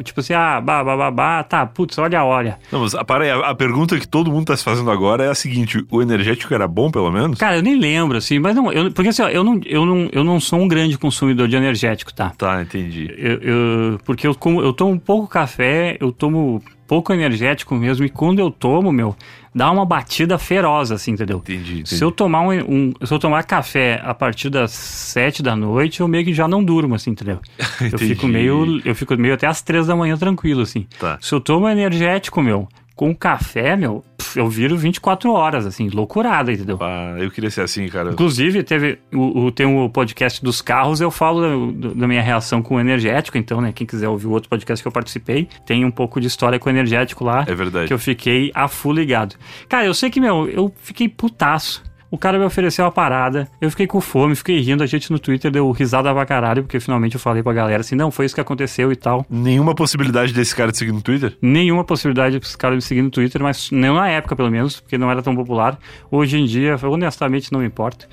[0.03, 2.59] Tipo assim, ah, bah, bah, tá, putz, olha a hora.
[2.71, 5.29] Não, mas para aí, a, a pergunta que todo mundo tá se fazendo agora é
[5.29, 7.37] a seguinte: o energético era bom, pelo menos?
[7.39, 9.98] Cara, eu nem lembro, assim, mas não, eu, porque assim, ó, eu não, eu, não,
[10.11, 12.29] eu não sou um grande consumidor de energético, tá?
[12.37, 13.13] Tá, entendi.
[13.17, 18.09] Eu, eu- porque eu, como, eu tomo pouco café, eu tomo pouco energético mesmo, e
[18.09, 19.15] quando eu tomo, meu,
[19.53, 21.37] dá uma batida feroz, assim, entendeu?
[21.37, 21.73] Entendi.
[21.73, 21.89] entendi.
[21.95, 25.99] Se eu tomar um, um- se eu tomar café a partir das sete da noite,
[25.99, 27.39] eu meio que já não durmo, assim, entendeu?
[27.91, 30.85] Eu fico meio, eu fico meio até às três da manhã tranquilo, assim.
[30.99, 31.17] Tá.
[31.21, 34.03] Se eu tomo energético, meu, com café, meu,
[34.35, 36.77] eu viro 24 horas, assim, loucurada, entendeu?
[36.81, 38.11] Ah, eu queria ser assim, cara.
[38.11, 42.61] Inclusive, teve o, o- tem o podcast dos carros, eu falo da, da minha reação
[42.61, 45.85] com o energético, então, né, quem quiser ouvir o outro podcast que eu participei, tem
[45.85, 47.87] um pouco de história com o energético lá, É verdade.
[47.87, 49.35] que eu fiquei a full ligado.
[49.67, 51.83] Cara, eu sei que, meu, eu fiquei putaço.
[52.11, 55.19] O cara me ofereceu a parada, eu fiquei com fome, fiquei rindo, a gente no
[55.19, 58.33] Twitter deu risada pra caralho, porque finalmente eu falei pra galera assim, não, foi isso
[58.33, 59.25] que aconteceu e tal.
[59.29, 61.37] Nenhuma possibilidade desse cara te seguir no Twitter?
[61.41, 64.97] Nenhuma possibilidade dos caras me seguir no Twitter, mas nem na época, pelo menos, porque
[64.97, 65.77] não era tão popular.
[66.09, 68.07] Hoje em dia, honestamente, não me importa.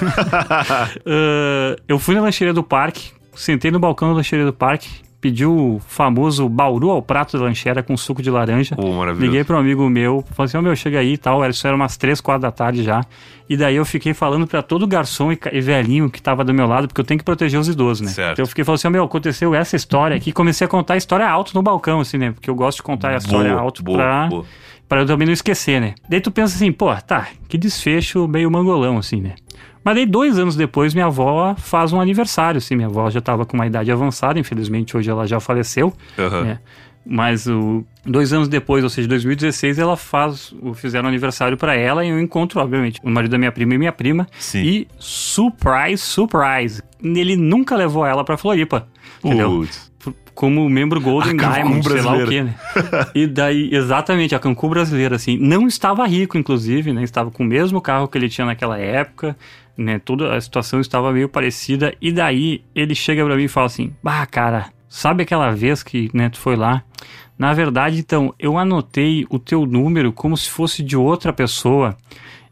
[1.05, 4.89] Ah, eu fui na lancheria do parque, sentei no balcão da lancheria do parque,
[5.21, 8.75] pedi o famoso bauru ao prato da lancheira com suco de laranja.
[8.75, 9.21] Maravilhoso.
[9.21, 11.47] Liguei para um amigo meu, falei assim: Ô meu, chega aí e tal.
[11.47, 13.05] Isso era umas 3, 4 da tarde já.
[13.47, 16.87] E daí eu fiquei falando para todo garçom e, velhinho que tava do meu lado,
[16.87, 18.11] porque eu tenho que proteger os idosos, né?
[18.11, 18.33] Certo.
[18.33, 20.31] Então eu fiquei falando assim: "Ô, meu, aconteceu essa história aqui.
[20.31, 22.31] Comecei a contar a história alto no balcão, assim, né?
[22.31, 24.45] Porque eu gosto de contar a história Boa, alto boa, pra, boa.
[24.89, 25.93] pra eu também não esquecer, né?
[26.09, 29.35] Daí tu pensa assim: pô, tá, que desfecho meio mangolão, assim, né?
[29.83, 32.75] Mas daí, dois anos depois, minha avó faz um aniversário, assim.
[32.75, 35.93] Minha avó já tava com uma idade avançada, infelizmente hoje ela já faleceu.
[36.17, 36.43] Aham.
[36.43, 36.59] né?
[37.03, 42.05] Mas o, dois anos depois, ou seja, 2016, ela faz, o- fizeram aniversário pra ela
[42.05, 44.27] e eu encontro, obviamente, o marido da minha prima e minha prima.
[44.37, 44.61] Sim.
[44.61, 48.87] E surprise, surprise, ele nunca levou ela pra Floripa.
[49.23, 49.49] Entendeu?
[49.49, 49.90] Putz.
[50.33, 52.55] Como membro Golden Diamond, sei lá o quê, né?
[53.13, 57.03] e daí, exatamente, a Cancún brasileira, assim, não estava rico, inclusive, né?
[57.03, 59.37] Estava com o mesmo carro que ele tinha naquela época,
[59.77, 59.99] né?
[59.99, 61.93] Toda a situação estava meio parecida.
[62.01, 66.09] E daí, ele chega pra mim e fala assim, bah, cara, sabe aquela vez que,
[66.13, 66.83] né, tu foi lá?
[67.37, 71.97] Na verdade, então, eu anotei o teu número como se fosse de outra pessoa.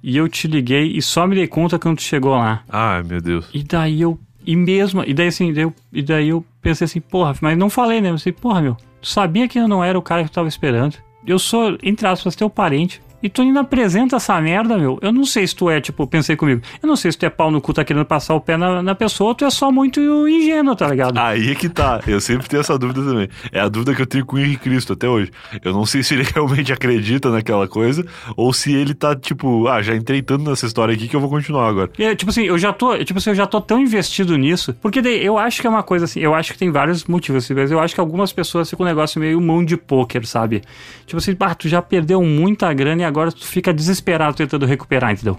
[0.02, 2.64] E eu te liguei e só me dei conta quando tu chegou lá.
[2.70, 3.50] Ai, meu Deus.
[3.54, 7.34] E daí eu, E mesmo, e daí assim, eu, e daí eu pensei assim, porra,
[7.42, 8.10] mas não falei, né?
[8.10, 10.98] Eu pensei, porra, meu, sabia que eu não era o cara que tu tava esperando.
[11.26, 13.02] Eu sou, entre aspas, teu parente.
[13.22, 14.98] E tu ainda apresenta essa merda, meu.
[15.02, 16.62] Eu não sei se tu é, tipo, pensei comigo.
[16.82, 18.82] Eu não sei se tu é pau no cu, tá querendo passar o pé na,
[18.82, 21.18] na pessoa, ou tu é só muito ingênuo, tá ligado?
[21.18, 22.00] Aí é que tá.
[22.08, 23.30] Eu sempre tenho essa dúvida também.
[23.52, 25.32] É a dúvida que eu tenho com o Henrique Cristo até hoje.
[25.64, 28.06] Eu não sei se ele realmente acredita naquela coisa,
[28.36, 31.30] ou se ele tá, tipo, ah, já entrei tanto nessa história aqui que eu vou
[31.30, 31.92] continuar agora.
[32.00, 35.02] É, tipo assim, eu já tô, tipo assim, eu já tô tão investido nisso, porque
[35.02, 37.54] daí eu acho que é uma coisa assim, eu acho que tem vários motivos, assim,
[37.54, 40.62] mas eu acho que algumas pessoas ficam um negócio meio mão de pôquer, sabe?
[41.06, 45.12] Tipo assim, ah, tu já perdeu muita grana e agora tu fica desesperado tentando recuperar,
[45.12, 45.38] entendeu?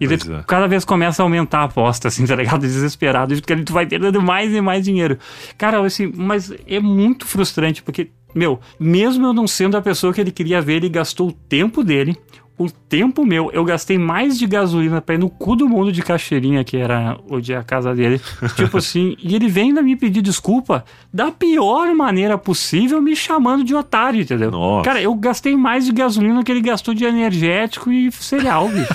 [0.00, 0.44] E daí, Pois é.
[0.46, 2.60] cada vez começa a aumentar a aposta, assim, tá ligado?
[2.66, 5.18] Desesperado, porque tu vai perdendo mais e mais dinheiro.
[5.56, 10.20] Cara, assim, mas é muito frustrante, porque, meu, mesmo eu não sendo a pessoa que
[10.20, 12.16] ele queria ver, ele gastou o tempo dele,
[12.58, 16.02] o tempo meu, eu gastei mais de gasolina pra ir no cu do mundo de
[16.02, 18.20] Caixeirinha, que era onde é a casa dele.
[18.54, 23.64] tipo assim, e ele vem ainda me pedir desculpa da pior maneira possível, me chamando
[23.64, 24.50] de otário, entendeu?
[24.50, 24.84] Nossa.
[24.84, 28.92] Cara, eu gastei mais de gasolina que ele gastou de energético e cereal, bicho.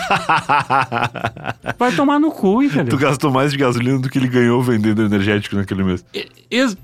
[1.79, 2.89] Vai tomar no cu, entendeu?
[2.89, 6.05] tu gastou mais de gasolina do que ele ganhou vendendo energético naquele mês.
[6.51, 6.77] Isso,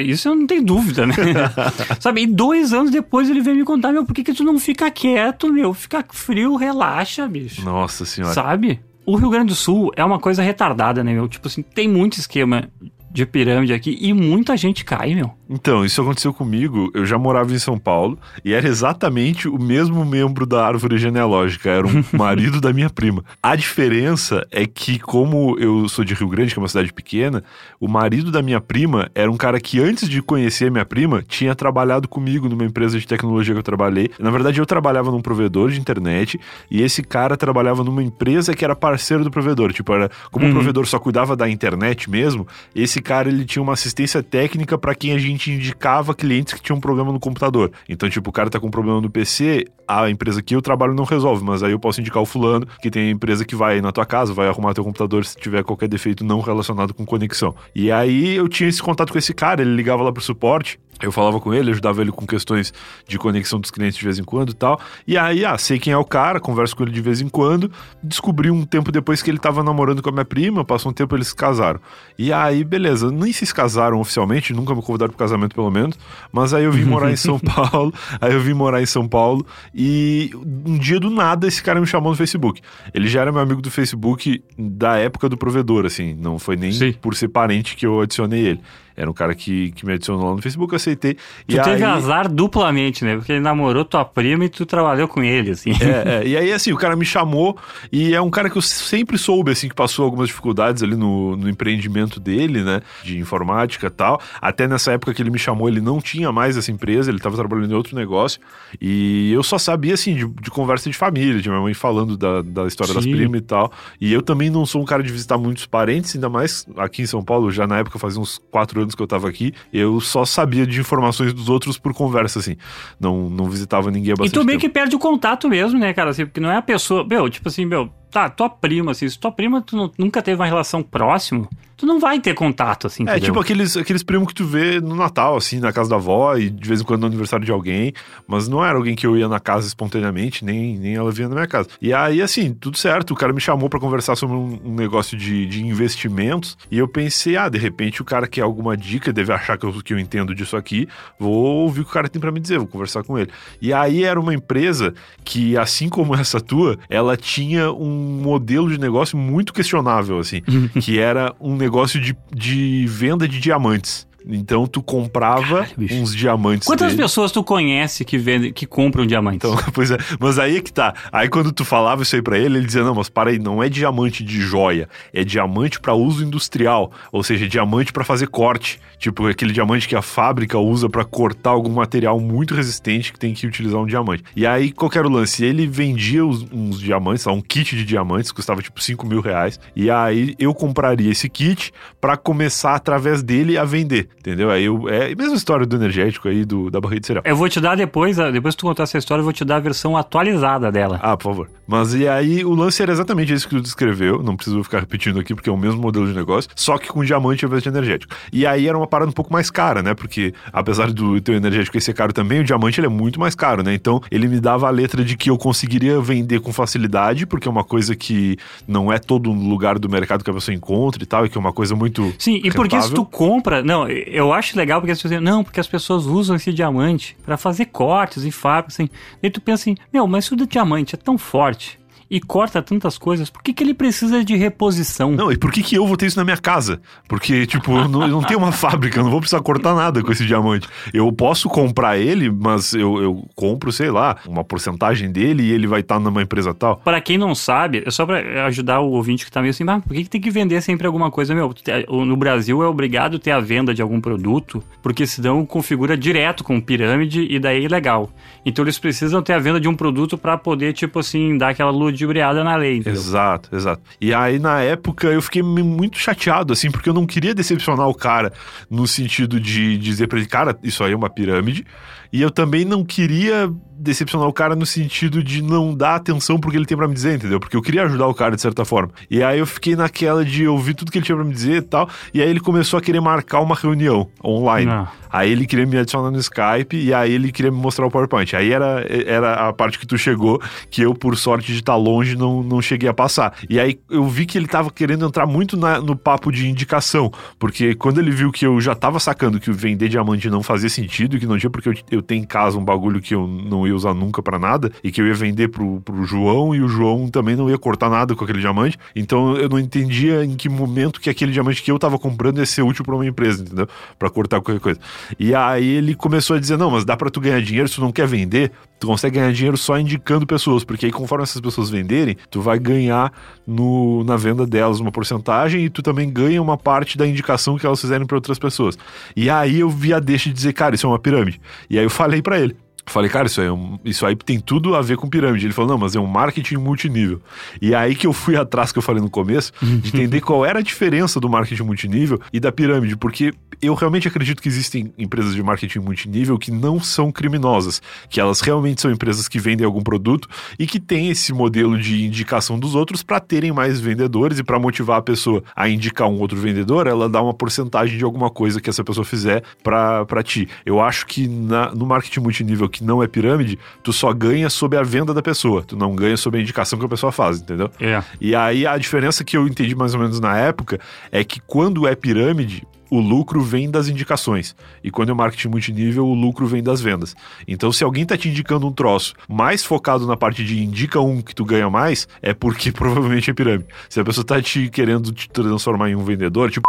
[0.00, 1.14] isso eu não tenho dúvida, né?
[2.00, 4.58] Sabe, e dois anos depois ele veio me contar, meu, por que, que tu não
[4.58, 5.74] fica quieto, meu?
[5.74, 7.64] Fica frio, relaxa, bicho.
[7.64, 8.34] Nossa senhora.
[8.34, 8.80] Sabe?
[9.06, 11.28] O Rio Grande do Sul é uma coisa retardada, né, meu?
[11.28, 12.68] Tipo assim, tem muito esquema
[13.10, 15.32] de pirâmide aqui e muita gente cai, meu.
[15.48, 16.90] Então, isso aconteceu comigo.
[16.92, 21.70] Eu já morava em São Paulo e era exatamente o mesmo membro da árvore genealógica.
[21.70, 23.24] Era um marido da minha prima.
[23.42, 27.42] A diferença é que, como eu sou de Rio Grande, que é uma cidade pequena,
[27.80, 31.54] o marido da minha prima era um cara que, antes de conhecer minha prima, tinha
[31.54, 34.10] trabalhado comigo numa empresa de tecnologia que eu trabalhei.
[34.18, 36.38] Na verdade, eu trabalhava num provedor de internet
[36.70, 39.72] e esse cara trabalhava numa empresa que era parceiro do provedor.
[39.72, 43.72] Tipo, era como o provedor só cuidava da internet mesmo, esse cara ele tinha uma
[43.72, 47.70] assistência técnica para quem a gente indicava clientes que tinham problema no computador.
[47.88, 51.04] Então, tipo, o cara tá com problema no PC, a empresa que eu trabalho não
[51.04, 53.90] resolve, mas aí eu posso indicar o fulano, que tem a empresa que vai na
[53.90, 57.54] tua casa, vai arrumar teu computador se tiver qualquer defeito não relacionado com conexão.
[57.74, 61.12] E aí eu tinha esse contato com esse cara, ele ligava lá pro suporte, eu
[61.12, 62.72] falava com ele, ajudava ele com questões
[63.06, 64.80] de conexão dos clientes de vez em quando e tal.
[65.06, 67.70] E aí, ah, sei quem é o cara, converso com ele de vez em quando.
[68.02, 71.14] Descobri um tempo depois que ele tava namorando com a minha prima, passou um tempo
[71.14, 71.80] eles se casaram.
[72.18, 75.98] E aí, beleza, nem se casaram oficialmente, nunca me convidaram pro casamento pelo menos.
[76.32, 79.46] Mas aí eu vim morar em São Paulo, aí eu vim morar em São Paulo
[79.74, 82.60] e um dia do nada esse cara me chamou no Facebook.
[82.94, 86.72] Ele já era meu amigo do Facebook da época do provedor, assim, não foi nem
[86.72, 86.92] Sim.
[86.92, 88.60] por ser parente que eu adicionei ele.
[88.98, 91.14] Era um cara que, que me adicionou lá no Facebook, eu aceitei.
[91.46, 91.84] Tu e teve aí...
[91.84, 93.16] azar duplamente, né?
[93.16, 95.70] Porque ele namorou tua prima e tu trabalhou com ele, assim.
[95.80, 97.56] É, é, e aí, assim, o cara me chamou
[97.92, 101.36] e é um cara que eu sempre soube, assim, que passou algumas dificuldades ali no,
[101.36, 104.20] no empreendimento dele, né, de informática e tal.
[104.42, 107.36] Até nessa época que ele me chamou, ele não tinha mais essa empresa, ele estava
[107.36, 108.40] trabalhando em outro negócio.
[108.80, 112.42] E eu só sabia, assim, de, de conversa de família, de minha mãe falando da,
[112.42, 113.12] da história das Sim.
[113.12, 113.70] primas e tal.
[114.00, 117.06] E eu também não sou um cara de visitar muitos parentes, ainda mais aqui em
[117.06, 120.24] São Paulo, já na época fazia uns quatro anos que eu tava aqui, eu só
[120.24, 122.56] sabia de informações dos outros por conversa, assim.
[122.98, 124.72] Não, não visitava ninguém há E bastante tu meio tempo.
[124.72, 126.10] que perde o contato mesmo, né, cara?
[126.10, 127.04] Assim, porque não é a pessoa.
[127.04, 130.40] Meu, tipo assim, meu, tá, tua prima, assim, se tua prima tu nu- nunca teve
[130.40, 133.26] uma relação próximo, tu não vai ter contato, assim, É, entendeu?
[133.26, 136.50] tipo aqueles, aqueles primos que tu vê no Natal, assim, na casa da avó e
[136.50, 137.92] de vez em quando no aniversário de alguém,
[138.26, 141.36] mas não era alguém que eu ia na casa espontaneamente, nem, nem ela vinha na
[141.36, 141.68] minha casa.
[141.80, 145.16] E aí, assim, tudo certo, o cara me chamou pra conversar sobre um, um negócio
[145.16, 149.32] de, de investimentos e eu pensei, ah, de repente o cara quer alguma dica, deve
[149.32, 150.88] achar que eu, que eu entendo disso aqui,
[151.18, 153.30] vou ouvir o que o cara tem pra me dizer, vou conversar com ele.
[153.62, 154.92] E aí era uma empresa
[155.24, 160.40] que, assim como essa tua, ela tinha um modelo de negócio muito questionável, assim,
[160.80, 164.07] que era um negócio de, de venda de diamantes.
[164.28, 166.66] Então tu comprava Caralho, uns diamantes.
[166.66, 167.02] Quantas dele.
[167.02, 169.48] pessoas tu conhece que vendem, que compram diamantes?
[169.50, 170.94] Então, pois é, mas aí é que tá.
[171.10, 173.62] Aí quando tu falava isso aí pra ele, ele dizia: Não, mas para aí, não
[173.62, 178.78] é diamante de joia, é diamante pra uso industrial, ou seja, diamante pra fazer corte.
[178.98, 183.32] Tipo, aquele diamante que a fábrica usa pra cortar algum material muito resistente que tem
[183.32, 184.24] que utilizar um diamante.
[184.34, 185.44] E aí, qual que era o lance?
[185.44, 189.58] Ele vendia os- uns diamantes, lá, um kit de diamantes, custava tipo 5 mil reais.
[189.76, 194.08] E aí eu compraria esse kit pra começar através dele a vender.
[194.18, 194.50] Entendeu?
[194.50, 194.88] Aí eu.
[194.88, 197.22] É a mesma história do energético aí, do, da barriga de cereal.
[197.26, 199.44] Eu vou te dar depois, a- depois que tu contar essa história, eu vou te
[199.44, 200.98] dar a versão atualizada dela.
[201.02, 201.50] Ah, por favor.
[201.66, 205.18] Mas e aí o lance era exatamente isso que tu descreveu, não preciso ficar repetindo
[205.20, 207.68] aqui porque é o mesmo modelo de negócio, só que com diamante ao invés de
[207.68, 208.14] energético.
[208.32, 209.94] E aí era uma parada um pouco mais cara, né?
[209.94, 213.62] Porque apesar do teu energético ser caro também, o diamante ele é muito mais caro,
[213.62, 213.72] né?
[213.74, 217.50] Então ele me dava a letra de que eu conseguiria vender com facilidade, porque é
[217.50, 221.24] uma coisa que não é todo lugar do mercado que a pessoa encontra e tal,
[221.26, 222.12] e que é uma coisa muito.
[222.18, 223.62] Sim, e porque se tu compra.
[223.62, 227.36] Não, eu acho legal porque as pessoas não, porque as pessoas usam esse diamante para
[227.36, 228.90] fazer cortes em fábricas, assim.
[229.20, 231.77] Daí tu pensa assim, meu, mas se o diamante é tão forte
[232.10, 235.12] e corta tantas coisas, por que, que ele precisa de reposição?
[235.12, 236.80] Não, e por que, que eu vou ter isso na minha casa?
[237.06, 240.02] Porque, tipo, eu não, eu não tenho uma fábrica, eu não vou precisar cortar nada
[240.02, 240.68] com esse diamante.
[240.92, 245.66] Eu posso comprar ele, mas eu, eu compro, sei lá, uma porcentagem dele e ele
[245.66, 246.76] vai estar numa empresa tal.
[246.76, 249.84] Para quem não sabe, é só para ajudar o ouvinte que tá meio assim, mas
[249.84, 251.34] por que, que tem que vender sempre alguma coisa?
[251.34, 251.54] Meu,
[251.88, 256.60] no Brasil é obrigado ter a venda de algum produto, porque senão configura direto com
[256.60, 258.10] pirâmide e daí é legal.
[258.44, 261.70] Então eles precisam ter a venda de um produto para poder, tipo assim, dar aquela
[261.70, 262.78] luz ludibriada na lei.
[262.78, 263.00] Entendeu?
[263.00, 263.82] Exato, exato.
[264.00, 267.94] E aí, na época, eu fiquei muito chateado, assim, porque eu não queria decepcionar o
[267.94, 268.32] cara
[268.70, 271.66] no sentido de dizer pra ele, cara, isso aí é uma pirâmide.
[272.12, 276.50] E eu também não queria decepcionar o cara no sentido de não dar atenção pro
[276.50, 277.38] que ele tem para me dizer, entendeu?
[277.38, 278.90] Porque eu queria ajudar o cara de certa forma.
[279.10, 281.62] E aí eu fiquei naquela de ouvir tudo que ele tinha pra me dizer e
[281.62, 281.88] tal.
[282.12, 284.66] E aí ele começou a querer marcar uma reunião online.
[284.66, 284.88] Não.
[285.10, 288.34] Aí ele queria me adicionar no Skype e aí ele queria me mostrar o PowerPoint.
[288.36, 290.40] Aí era, era a parte que tu chegou,
[290.70, 293.34] que eu, por sorte de estar longe, não, não cheguei a passar.
[293.48, 297.10] E aí eu vi que ele tava querendo entrar muito na, no papo de indicação.
[297.38, 301.18] Porque quando ele viu que eu já tava sacando que vender diamante não fazia sentido,
[301.18, 303.74] que não tinha porque eu, eu tenho em casa um bagulho que eu não ia
[303.74, 307.08] usar nunca para nada e que eu ia vender pro, pro João e o João
[307.08, 308.78] também não ia cortar nada com aquele diamante.
[308.94, 312.46] Então eu não entendia em que momento que aquele diamante que eu tava comprando ia
[312.46, 313.68] ser útil para uma empresa, entendeu?
[313.98, 314.80] Para cortar qualquer coisa.
[315.18, 317.80] E aí ele começou a dizer: "Não, mas dá para tu ganhar dinheiro se tu
[317.80, 321.68] não quer vender, tu consegue ganhar dinheiro só indicando pessoas, porque aí conforme essas pessoas
[321.70, 323.12] venderem, tu vai ganhar
[323.46, 327.66] no, na venda delas uma porcentagem e tu também ganha uma parte da indicação que
[327.66, 328.78] elas fizerem para outras pessoas.
[329.16, 331.40] E aí eu vi a deixa de dizer, cara, isso é uma pirâmide.
[331.68, 332.56] E aí eu falei para ele,
[332.88, 333.52] Falei, cara, isso aí, é
[333.84, 335.46] isso aí tem tudo a ver com pirâmide.
[335.46, 337.20] Ele falou, não, mas é um marketing multinível.
[337.60, 340.58] E aí que eu fui atrás, que eu falei no começo, de entender qual era
[340.58, 345.34] a diferença do marketing multinível e da pirâmide, porque eu realmente acredito que existem empresas
[345.34, 349.82] de marketing multinível que não são criminosas, que elas realmente são empresas que vendem algum
[349.82, 350.28] produto
[350.58, 354.58] e que têm esse modelo de indicação dos outros para terem mais vendedores e para
[354.58, 358.60] motivar a pessoa a indicar um outro vendedor, ela dá uma porcentagem de alguma coisa
[358.60, 360.48] que essa pessoa fizer para ti.
[360.64, 364.78] Eu acho que na, no marketing multinível que não é pirâmide, tu só ganha sobre
[364.78, 367.70] a venda da pessoa, tu não ganha sobre a indicação que a pessoa faz, entendeu?
[367.80, 368.02] É.
[368.20, 370.78] E aí a diferença que eu entendi mais ou menos na época
[371.10, 374.56] é que quando é pirâmide, o lucro vem das indicações.
[374.82, 377.14] E quando é marketing multinível, o lucro vem das vendas.
[377.46, 381.20] Então, se alguém tá te indicando um troço mais focado na parte de indica um
[381.20, 383.68] que tu ganha mais, é porque provavelmente é pirâmide.
[383.88, 386.66] Se a pessoa tá te querendo te transformar em um vendedor, tipo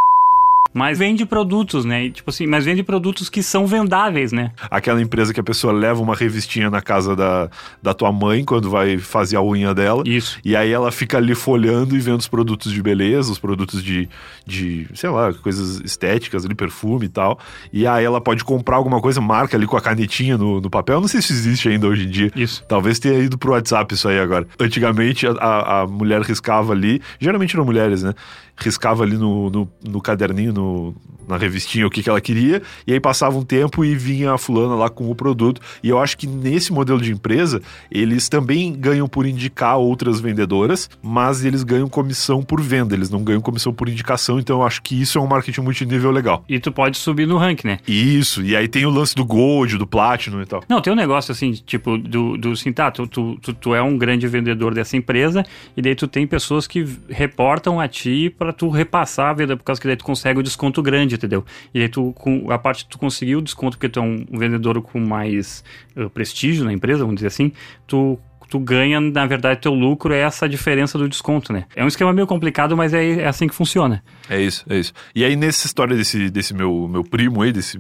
[0.74, 2.10] mas vende produtos, né?
[2.10, 4.52] tipo assim, mas vende produtos que são vendáveis, né?
[4.70, 7.50] Aquela empresa que a pessoa leva uma revistinha na casa da,
[7.82, 10.04] da tua mãe quando vai fazer a unha dela.
[10.06, 10.40] Isso.
[10.44, 14.08] E aí ela fica ali folhando e vendo os produtos de beleza, os produtos de,
[14.46, 17.40] de sei lá, coisas estéticas ali, perfume e tal.
[17.72, 21.02] E aí ela pode comprar alguma coisa, marca ali com a canetinha no, no papel.
[21.02, 22.32] Não sei se existe ainda hoje em dia.
[22.36, 22.64] Isso.
[22.68, 24.48] Talvez tenha ido pro WhatsApp isso aí agora.
[24.60, 28.14] Antigamente a, a, a mulher riscava ali, geralmente eram mulheres, né?
[28.60, 30.96] Riscava ali no, no, no caderninho, no,
[31.30, 34.38] na revistinha o que, que ela queria, e aí passava um tempo e vinha a
[34.38, 35.62] fulana lá com o produto.
[35.84, 40.90] E eu acho que nesse modelo de empresa, eles também ganham por indicar outras vendedoras,
[41.02, 44.82] mas eles ganham comissão por venda, eles não ganham comissão por indicação, então eu acho
[44.82, 46.44] que isso é um marketing multinível legal.
[46.50, 47.78] E tu pode subir no rank, né?
[47.88, 50.64] Isso, e aí tem o lance do Gold, do Platinum e tal.
[50.68, 53.82] Não, tem um negócio assim, tipo, do, do assim, tá, tu, tu, tu, tu é
[53.84, 55.46] um grande vendedor dessa empresa,
[55.78, 59.64] e daí tu tem pessoas que reportam a ti para tu repassar a venda, por
[59.64, 61.46] causa que daí tu consegue o desconto grande, entendeu?
[61.74, 64.82] E aí tu, com a parte tu conseguiu o desconto porque tu é um vendedor
[64.82, 65.64] com mais
[65.96, 67.52] uh, prestígio na empresa, vamos dizer assim,
[67.88, 68.20] tu
[68.50, 71.66] tu ganha, na verdade, teu lucro é essa diferença do desconto, né?
[71.76, 74.04] É um esquema meio complicado, mas é, é assim que funciona.
[74.28, 74.92] É isso, é isso.
[75.14, 77.80] E aí, nessa história desse, desse meu, meu primo aí, desse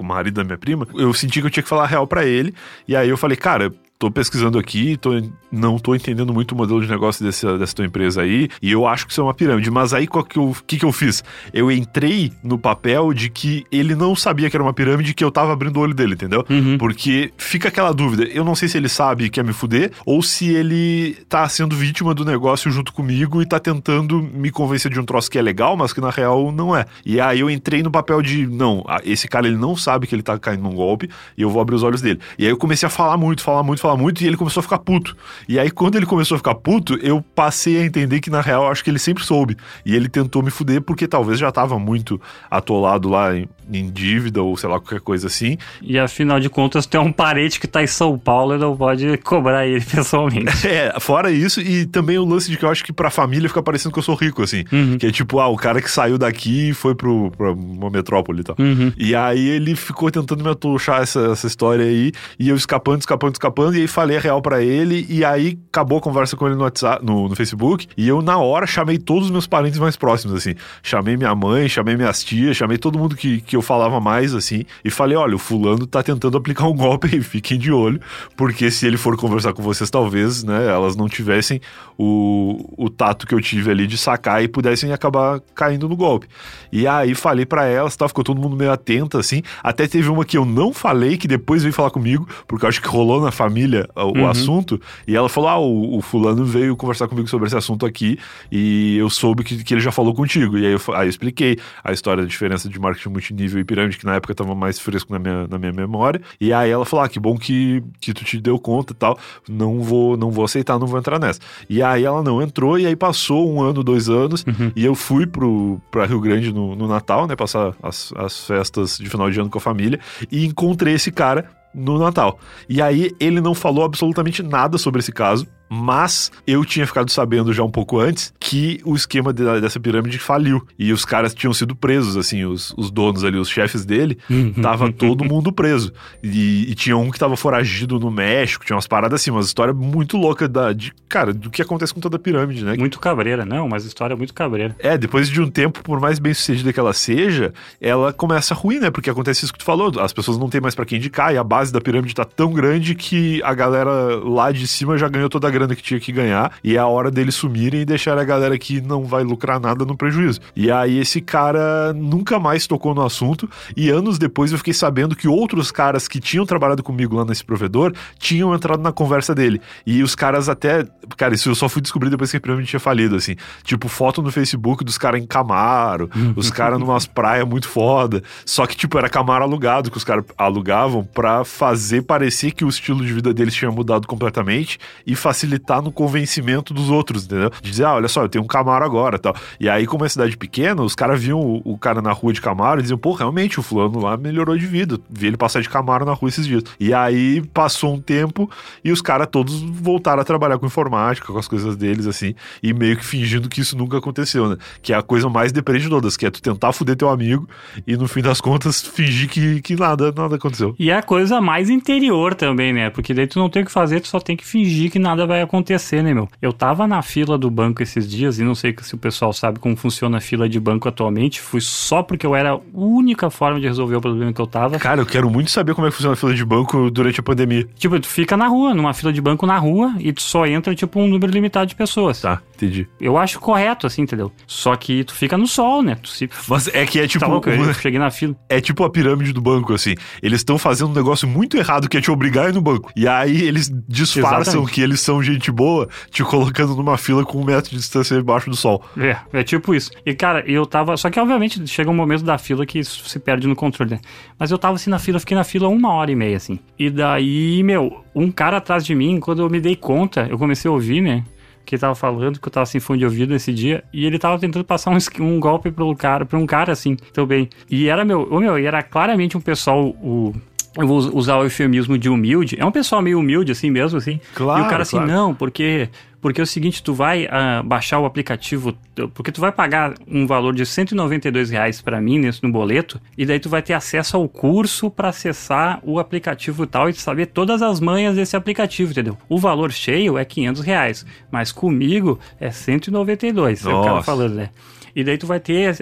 [0.00, 2.54] marido da minha prima, eu senti que eu tinha que falar real para ele.
[2.88, 5.10] E aí eu falei, cara, tô pesquisando aqui, tô,
[5.50, 8.86] não tô entendendo muito o modelo de negócio dessa, dessa tua empresa aí, e eu
[8.86, 9.70] acho que isso é uma pirâmide.
[9.70, 11.24] Mas aí, o que, eu, que, que eu fiz?
[11.52, 15.30] Eu entrei no papel de que ele não sabia que era uma pirâmide que eu
[15.30, 16.44] tava abrindo o olho dele, entendeu?
[16.48, 16.76] Uhum.
[16.78, 18.24] Porque fica aquela dúvida.
[18.24, 21.74] Eu não sei se ele sabe que quer me fuder, ou se ele tá sendo
[21.74, 25.42] vítima do negócio junto comigo e tá tentando me convencer de um troço que é
[25.42, 26.84] legal, mas que na real não é.
[27.04, 30.22] E aí eu entrei no papel de, não, esse cara ele não sabe que ele
[30.22, 32.20] tá caindo num golpe, e eu vou abrir os olhos dele.
[32.38, 34.62] E aí eu comecei a falar muito, falar muito, falar muito e ele começou a
[34.62, 35.16] ficar puto.
[35.48, 38.64] E aí, quando ele começou a ficar puto, eu passei a entender que, na real,
[38.64, 39.56] eu acho que ele sempre soube.
[39.84, 42.20] E ele tentou me fuder porque talvez já tava muito
[42.50, 45.56] atolado lá em, em dívida ou sei lá, qualquer coisa assim.
[45.80, 49.16] E afinal de contas, tem um parente que tá em São Paulo e não pode
[49.18, 50.66] cobrar ele pessoalmente.
[50.66, 53.62] É, fora isso, e também o lance de que eu acho que pra família fica
[53.62, 54.64] parecendo que eu sou rico, assim.
[54.72, 54.98] Uhum.
[54.98, 58.40] Que é tipo, ah, o cara que saiu daqui e foi pro, pra uma metrópole
[58.40, 58.56] e tal.
[58.58, 58.92] Uhum.
[58.96, 63.34] E aí ele ficou tentando me atochar essa, essa história aí, e eu escapando, escapando,
[63.34, 66.56] escapando, e aí falei a real pra ele, e aí acabou a conversa com ele
[66.56, 69.96] no WhatsApp, no, no Facebook, e eu na hora chamei todos os meus parentes mais
[69.96, 70.54] próximos, assim.
[70.82, 74.64] Chamei minha mãe, chamei minhas tias, chamei todo mundo que, que eu falava mais, assim,
[74.84, 78.00] e falei, olha, o fulano tá tentando aplicar um golpe aí, fiquem de olho,
[78.36, 81.60] porque se ele for conversar com vocês, talvez, né, elas não tivessem
[81.98, 86.26] o, o tato que eu tive ali de sacar e pudessem acabar caindo no golpe.
[86.72, 90.24] E aí falei para elas, tá, ficou todo mundo meio atento, assim, até teve uma
[90.24, 93.30] que eu não falei, que depois veio falar comigo, porque eu acho que rolou na
[93.30, 93.65] família
[93.96, 94.28] o, Uhum.
[94.28, 98.18] assunto, e ela falou, ah, o, o fulano veio conversar comigo sobre esse assunto aqui,
[98.50, 101.58] e eu soube que, que ele já falou contigo, e aí eu, aí eu expliquei
[101.84, 105.12] a história da diferença de marketing multinível e pirâmide, que na época tava mais fresco
[105.12, 108.24] na minha, na minha memória, e aí ela falou, ah, que bom que, que tu
[108.24, 111.40] te deu conta e tal, não vou, não vou aceitar, não vou entrar nessa.
[111.68, 114.44] E aí ela não entrou, e aí passou um ano, dois anos,
[114.74, 118.98] e eu fui pro, pra Rio Grande no, no Natal, né, passar as, as festas
[118.98, 119.98] de final de ano com a família,
[120.30, 121.44] e encontrei esse cara
[121.76, 122.38] no Natal.
[122.68, 127.52] E aí ele não falou absolutamente nada sobre esse caso, mas eu tinha ficado sabendo
[127.52, 130.66] já um pouco antes que o esquema de- dessa pirâmide faliu.
[130.78, 134.18] E os caras tinham sido presos, assim, os, os donos ali, os chefes dele,
[134.62, 135.92] tava todo mundo preso.
[136.22, 139.76] E, e tinha um que tava foragido no México, tinha umas paradas assim, umas histórias
[139.76, 142.74] muito loucas da, de, cara, do que acontece com toda a pirâmide, né?
[142.78, 144.74] Muito cabreira, não, mas história muito cabreira.
[144.78, 148.56] É, depois de um tempo, por mais bem sucedida que ela seja, ela começa a
[148.56, 148.90] ruir, né?
[148.90, 151.38] Porque acontece isso que tu falou, as pessoas não têm mais pra quem indicar e
[151.38, 153.90] a base da pirâmide tá tão grande que a galera
[154.22, 156.86] lá de cima já ganhou toda a grana que tinha que ganhar e é a
[156.86, 160.40] hora deles sumirem e deixar a galera que não vai lucrar nada no prejuízo.
[160.54, 165.16] E aí esse cara nunca mais tocou no assunto e anos depois eu fiquei sabendo
[165.16, 169.60] que outros caras que tinham trabalhado comigo lá nesse provedor tinham entrado na conversa dele.
[169.86, 170.84] E os caras até,
[171.16, 173.36] cara, isso eu só fui descobrir depois que a pirâmide tinha falido, assim.
[173.62, 178.22] Tipo, foto no Facebook dos caras em Camaro, os caras numas praias muito foda.
[178.44, 182.68] Só que, tipo, era Camaro alugado que os caras alugavam pra fazer parecer que o
[182.68, 185.45] estilo de vida deles tinha mudado completamente e facilitar
[185.82, 187.50] no convencimento dos outros, entendeu?
[187.62, 189.34] De dizer, ah, olha só, eu tenho um Camaro agora tal.
[189.58, 192.40] E aí, como é cidade pequena, os caras viam o, o cara na rua de
[192.40, 194.98] Camaro e diziam, pô, realmente, o fulano lá melhorou de vida.
[195.08, 196.62] Vi ele passar de Camaro na rua esses dias.
[196.78, 198.50] E aí, passou um tempo
[198.84, 202.72] e os caras todos voltaram a trabalhar com informática, com as coisas deles, assim, e
[202.72, 204.56] meio que fingindo que isso nunca aconteceu, né?
[204.82, 207.48] Que é a coisa mais deprê de todas, que é tu tentar fuder teu amigo
[207.86, 210.74] e, no fim das contas, fingir que, que nada, nada aconteceu.
[210.78, 212.90] E é a coisa mais interior também, né?
[212.90, 215.26] Porque daí tu não tem o que fazer, tu só tem que fingir que nada
[215.26, 216.28] vai acontecer, né, meu?
[216.40, 219.58] Eu tava na fila do banco esses dias, e não sei se o pessoal sabe
[219.58, 223.60] como funciona a fila de banco atualmente, fui só porque eu era a única forma
[223.60, 224.78] de resolver o problema que eu tava.
[224.78, 227.22] Cara, eu quero muito saber como é que funciona a fila de banco durante a
[227.22, 227.66] pandemia.
[227.76, 230.74] Tipo, tu fica na rua, numa fila de banco na rua, e tu só entra,
[230.74, 232.20] tipo, um número limitado de pessoas.
[232.20, 232.86] Tá, entendi.
[233.00, 234.32] Eu acho correto, assim, entendeu?
[234.46, 235.96] Só que tu fica no sol, né?
[235.96, 236.30] Tu se...
[236.48, 237.24] Mas é que é tipo.
[237.24, 237.48] Tá louco?
[237.48, 238.34] Eu cheguei na fila.
[238.48, 239.94] É tipo a pirâmide do banco, assim.
[240.22, 242.90] Eles estão fazendo um negócio muito errado que é te obrigar a ir no banco.
[242.96, 244.72] E aí eles disfarçam Exatamente.
[244.72, 248.50] que eles são gente boa, te colocando numa fila com um metro de distância embaixo
[248.50, 248.84] do sol.
[248.96, 249.90] É, é tipo isso.
[250.04, 250.96] E, cara, eu tava.
[250.96, 254.00] Só que, obviamente, chega um momento da fila que isso se perde no controle, né?
[254.38, 256.58] Mas eu tava assim na fila, fiquei na fila uma hora e meia, assim.
[256.78, 260.68] E daí, meu, um cara atrás de mim, quando eu me dei conta, eu comecei
[260.68, 261.24] a ouvir, né?
[261.64, 264.38] Que tava falando, que eu tava sem fone de ouvido nesse dia, e ele tava
[264.38, 267.48] tentando passar um, um golpe pro cara, pra um cara assim, também.
[267.68, 270.32] E era, meu, ô, meu, e era claramente um pessoal, o.
[270.76, 272.56] Eu vou usar o eufemismo de humilde.
[272.58, 274.20] É um pessoal meio humilde, assim mesmo, assim.
[274.34, 275.10] Claro, E o cara assim, claro.
[275.10, 275.88] não, porque
[276.26, 278.76] porque é o seguinte, tu vai ah, baixar o aplicativo,
[279.14, 283.24] porque tu vai pagar um valor de 192 reais para mim nesse no boleto, e
[283.24, 287.62] daí tu vai ter acesso ao curso para acessar o aplicativo tal e saber todas
[287.62, 289.16] as manhas desse aplicativo, entendeu?
[289.28, 294.02] O valor cheio é 500 reais, mas comigo é 192, é o cara Nossa.
[294.02, 294.50] falando, né?
[294.96, 295.76] E daí tu vai ter,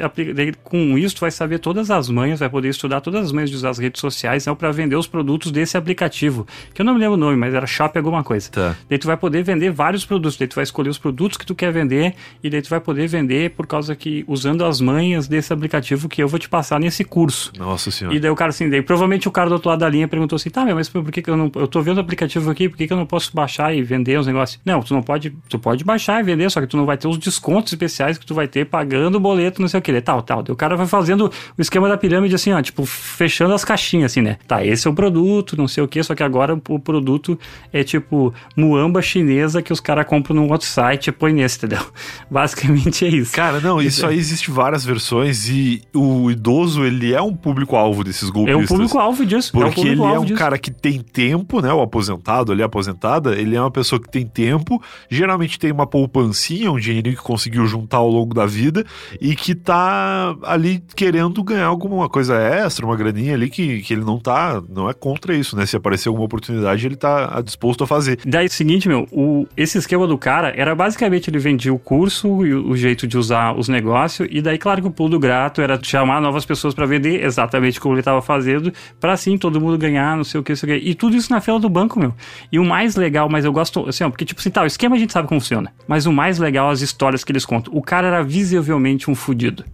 [0.65, 3.55] com isso tu vai saber todas as manhas, vai poder estudar todas as manhas de
[3.55, 6.45] usar as redes sociais, né, para vender os produtos desse aplicativo,
[6.75, 8.51] que eu não me lembro o nome, mas era Shop alguma coisa.
[8.51, 8.77] Tá.
[8.89, 10.37] Daí tu vai poder vender vários produtos.
[10.37, 13.07] daí tu vai escolher os produtos que tu quer vender e daí tu vai poder
[13.07, 17.05] vender por causa que usando as manhas desse aplicativo que eu vou te passar nesse
[17.05, 17.53] curso.
[17.57, 18.17] Nossa senhora.
[18.17, 20.35] E daí o cara assim, daí provavelmente o cara do outro lado da linha perguntou
[20.35, 22.69] assim: "Tá, meu, mas por que, que eu não eu tô vendo o aplicativo aqui,
[22.69, 25.31] por que, que eu não posso baixar e vender os negócios?" Não, tu não pode,
[25.49, 28.27] tu pode baixar e vender, só que tu não vai ter os descontos especiais que
[28.27, 30.45] tu vai ter pagando o boleto, não sei o que, tal, tal.
[30.49, 34.23] O cara vai fazendo o esquema da pirâmide assim, ó, tipo, fechando as caixinhas assim,
[34.23, 34.39] né?
[34.49, 37.39] Tá, esse é o produto, não sei o que, só que agora o produto
[37.73, 41.85] é tipo muamba chinesa que os caras compram num outro site e põe nesse, entendeu?
[42.31, 43.33] Basicamente é isso.
[43.35, 48.29] Cara, não, isso aí existe várias versões e o idoso, ele é um público-alvo desses
[48.29, 48.65] É golpistas.
[48.65, 49.53] o público-alvo disso.
[49.55, 50.39] é o Porque ele é um disso.
[50.39, 51.73] cara que tem tempo, né?
[51.73, 55.87] O aposentado ali, a aposentada, ele é uma pessoa que tem tempo, geralmente tem uma
[55.87, 58.85] poupancinha, um dinheirinho que conseguiu juntar ao longo da vida
[59.21, 64.05] e que tá ali querendo ganhar alguma coisa extra, uma graninha ali que, que ele
[64.05, 65.67] não tá, não é contra isso, né?
[65.67, 68.19] Se aparecer alguma oportunidade, ele tá disposto a fazer.
[68.25, 71.79] Daí, é o seguinte, meu, o, esse esquema do cara era basicamente ele vendia o
[71.79, 75.19] curso e o, jeito de usar os negócios, e daí, claro que o pulo do
[75.19, 79.61] grato era chamar novas pessoas pra vender, exatamente como ele tava fazendo, pra assim todo
[79.61, 80.89] mundo ganhar, não sei o que, não sei o que.
[80.89, 82.15] E tudo isso na fila do banco, meu.
[82.51, 84.97] E o mais legal, mas eu gosto, assim, ó, porque, tipo assim, tá, o esquema
[84.97, 87.73] a gente sabe como funciona, mas o mais legal as histórias que eles contam.
[87.75, 89.65] O cara era visivelmente um fudido.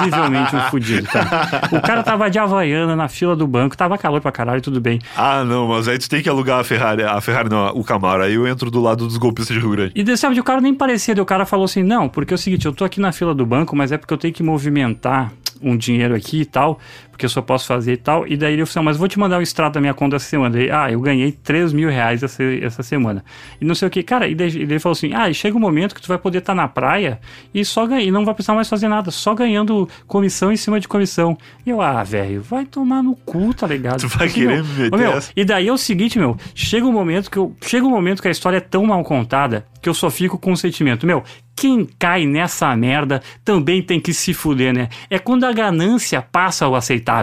[0.00, 1.68] visivelmente um fudido, cara.
[1.72, 4.98] O cara tava de Havaiana na fila do banco, tava calor pra caralho, tudo bem.
[5.16, 8.22] Ah, não, mas aí tu tem que alugar a Ferrari, a Ferrari não, o Camaro,
[8.22, 9.92] aí eu entro do lado dos golpistas de Rio Grande.
[9.94, 12.66] E sabe, o cara nem parecia, o cara falou assim, não, porque é o seguinte,
[12.66, 15.76] eu tô aqui na fila do banco, mas é porque eu tenho que movimentar um
[15.76, 16.78] dinheiro aqui e tal,
[17.20, 18.26] porque eu só posso fazer e tal.
[18.26, 20.24] E daí ele falou assim, mas vou te mandar o extrato da minha conta essa
[20.24, 20.56] semana.
[20.56, 23.22] Daí, ah, eu ganhei 3 mil reais essa, essa semana.
[23.60, 24.02] E não sei o que.
[24.02, 26.38] Cara, e daí ele falou assim, ah, e chega um momento que tu vai poder
[26.38, 27.20] estar na praia
[27.52, 30.80] e só ganhar, e não vai precisar mais fazer nada, só ganhando comissão em cima
[30.80, 31.36] de comissão.
[31.66, 34.00] E eu, ah, velho, vai tomar no cu, tá ligado?
[34.00, 36.92] Tu vai Porque, querer meu, me meu, e daí é o seguinte, meu, chega um
[36.92, 39.94] momento que eu, chega um momento que a história é tão mal contada que eu
[39.94, 41.22] só fico com o sentimento, meu,
[41.60, 44.88] quem cai nessa merda também tem que se fuder, né?
[45.10, 46.74] É quando a ganância passa o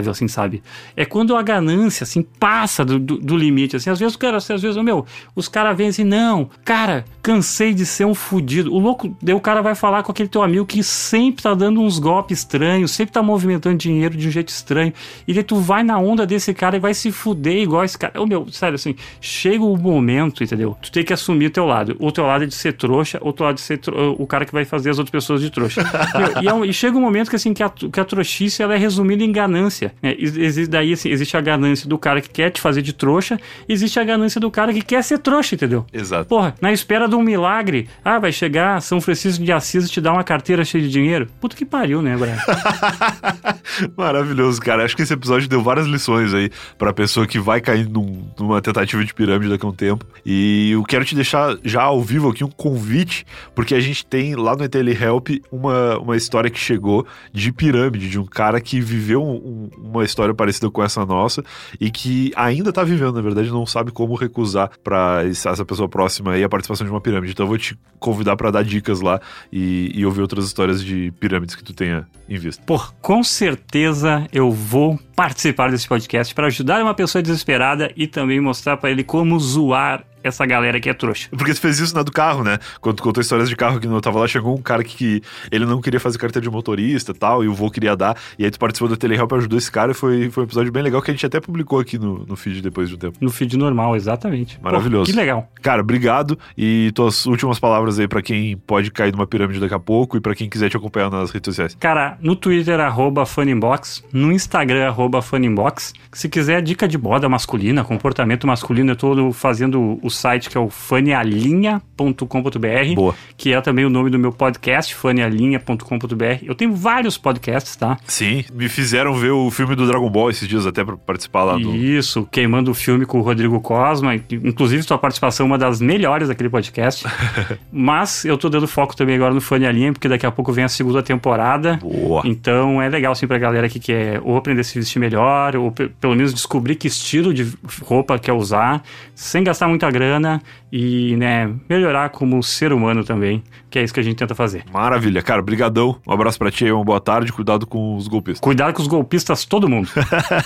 [0.08, 0.62] assim, sabe?
[0.96, 3.90] É quando a ganância, assim, passa do, do, do limite, assim.
[3.90, 7.86] Às vezes, cara, assim, às vezes, meu, os caras vêm assim, não, cara, cansei de
[7.86, 8.74] ser um fudido.
[8.74, 11.82] O louco, daí o cara vai falar com aquele teu amigo que sempre tá dando
[11.82, 14.94] uns golpes estranhos, sempre tá movimentando dinheiro de um jeito estranho.
[15.28, 18.20] E daí tu vai na onda desse cara e vai se fuder igual esse cara.
[18.22, 20.76] Ô, meu, sério, assim, chega o momento, entendeu?
[20.82, 21.96] Tu tem que assumir o teu lado.
[22.00, 24.52] O teu lado é de ser trouxa, outro lado de ser tro- o cara que
[24.54, 25.82] vai fazer as outras pessoas de trouxa.
[26.18, 28.62] Meu, e, é um- e chega um momento que, assim, que a, que a trouxice,
[28.64, 29.77] ela é resumida em ganância.
[29.86, 30.16] Né?
[30.18, 33.40] Ex- existe, daí, assim, existe a ganância do cara que quer te fazer de trouxa,
[33.68, 35.86] existe a ganância do cara que quer ser trouxa, entendeu?
[35.94, 36.26] Exato.
[36.26, 40.02] Porra, na espera de um milagre, ah, vai chegar São Francisco de Assis e te
[40.02, 41.28] dar uma carteira cheia de dinheiro.
[41.40, 42.38] Puta que pariu, né, Brian?
[43.96, 44.84] Maravilhoso, cara.
[44.84, 48.62] Acho que esse episódio deu várias lições aí pra pessoa que vai cair num- numa
[48.62, 50.06] tentativa de pirâmide daqui a um tempo.
[50.26, 53.26] E eu quero te deixar já ao vivo aqui um convite,
[53.56, 58.10] porque a gente tem lá no ETL Help uma, uma história que chegou de pirâmide,
[58.10, 61.44] de um cara que viveu um- um- uma história parecida com essa nossa
[61.80, 66.34] e que ainda tá vivendo, na verdade, não sabe como recusar pra essa pessoa próxima
[66.34, 67.34] aí a participação de uma pirâmide.
[67.34, 69.20] Então eu vou te convidar pra dar dicas lá
[69.52, 72.64] e, e ouvir outras histórias de pirâmides que tu tenha em vista.
[72.66, 78.40] Pô, com certeza eu vou participar desse podcast para ajudar uma pessoa desesperada e também
[78.40, 81.30] mostrar para ele como zoar essa galera que é trouxa.
[81.32, 82.60] Porque tu fez isso na do carro, né?
[82.82, 85.22] Quando tu contou histórias de carro que eu tava lá, chegou um cara que, que
[85.52, 88.18] ele não queria fazer carteira de motorista e tal, e o vô queria dar.
[88.38, 90.84] E aí tu participou do Telehelp, ajudou esse cara e foi, foi um episódio bem
[90.84, 93.18] legal que a gente até publicou aqui no, no feed depois de um tempo.
[93.22, 94.58] No feed normal, exatamente.
[94.58, 95.10] Pô, Maravilhoso.
[95.10, 95.50] que legal.
[95.62, 96.38] Cara, obrigado.
[96.58, 100.20] E tuas últimas palavras aí pra quem pode cair numa pirâmide daqui a pouco e
[100.20, 101.78] pra quem quiser te acompanhar nas redes sociais.
[101.80, 105.94] Cara, no Twitter, arroba Funinbox, no Instagram, arroba Funinbox.
[106.12, 110.58] Se quiser dica de moda masculina, comportamento masculino, eu tô no- fazendo o site que
[110.58, 113.16] é o fanialinha.com.br, Boa.
[113.36, 116.44] que é também o nome do meu podcast, fanialinha.com.br.
[116.44, 117.98] Eu tenho vários podcasts, tá?
[118.06, 121.58] Sim, me fizeram ver o filme do Dragon Ball esses dias até pra participar lá
[121.58, 121.76] do.
[121.76, 126.28] Isso, queimando o filme com o Rodrigo Cosma, inclusive sua participação é uma das melhores
[126.28, 127.06] daquele podcast.
[127.72, 130.70] Mas eu tô dando foco também agora no Fanialinha, porque daqui a pouco vem a
[130.70, 131.78] segunda temporada.
[131.82, 132.22] Boa.
[132.26, 135.72] Então é legal assim pra galera que quer ou aprender a se vestir melhor, ou
[135.72, 138.84] pe- pelo menos descobrir que estilo de roupa quer usar,
[139.16, 140.42] sem gastar muita grana
[140.72, 144.64] e, né, melhorar como ser humano também, que é isso que a gente tenta fazer.
[144.72, 145.98] Maravilha, cara, brigadão.
[146.08, 148.42] Um abraço pra ti uma boa tarde, cuidado com os golpistas.
[148.42, 149.90] Cuidado com os golpistas, todo mundo.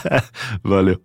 [0.64, 0.99] Valeu.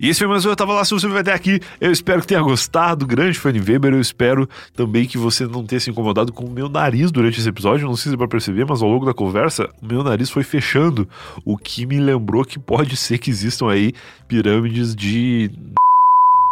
[0.00, 1.58] E esse foi mais um Eu Tava Lá, se você vai até aqui.
[1.80, 3.04] Eu espero que tenha gostado.
[3.04, 3.94] Grande Fanny Weber.
[3.94, 7.48] Eu espero também que você não tenha se incomodado com o meu nariz durante esse
[7.48, 7.88] episódio.
[7.88, 10.44] Não sei se dá pra perceber, mas ao longo da conversa, o meu nariz foi
[10.44, 11.08] fechando.
[11.44, 13.92] O que me lembrou que pode ser que existam aí
[14.28, 15.50] pirâmides de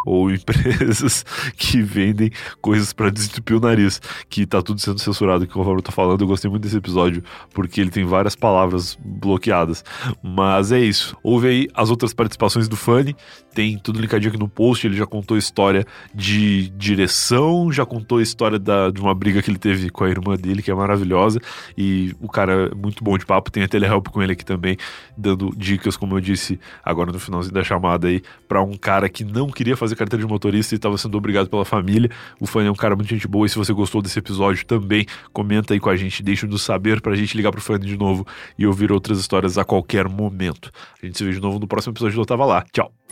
[0.07, 1.25] ou empresas
[1.57, 2.31] que vendem
[2.63, 4.01] coisas para desentupir o nariz,
[4.31, 7.23] que tá tudo sendo censurado, que conforme eu tô falando, eu gostei muito desse episódio,
[7.53, 9.85] porque ele tem várias palavras bloqueadas.
[10.23, 11.17] Mas é isso.
[11.23, 13.17] Houve aí as outras participações do Fanny,
[13.55, 15.85] tem tudo linkadinho aqui no post, ele já contou a história
[16.15, 20.11] de direção, já contou a história da, de uma briga que ele teve com a
[20.11, 21.41] irmã dele, que é maravilhosa,
[21.77, 24.77] e o cara é muito bom de papo, tem a telehelp com ele aqui também,
[25.17, 29.25] dando dicas, como eu disse agora no finalzinho da chamada aí, para um cara que
[29.25, 32.11] não queria fazer carteira de motorista e estava sendo obrigado pela família.
[32.41, 35.07] O Fanny é um cara muito gente boa, e se você gostou desse episódio também,
[35.33, 38.27] comenta aí com a gente, deixa nos saber pra gente ligar pro Fanny de novo
[38.59, 40.71] e ouvir outras histórias a qualquer momento.
[41.03, 42.65] A gente se vê de novo no próximo episódio do Tava Lá.
[42.73, 43.06] Tchau!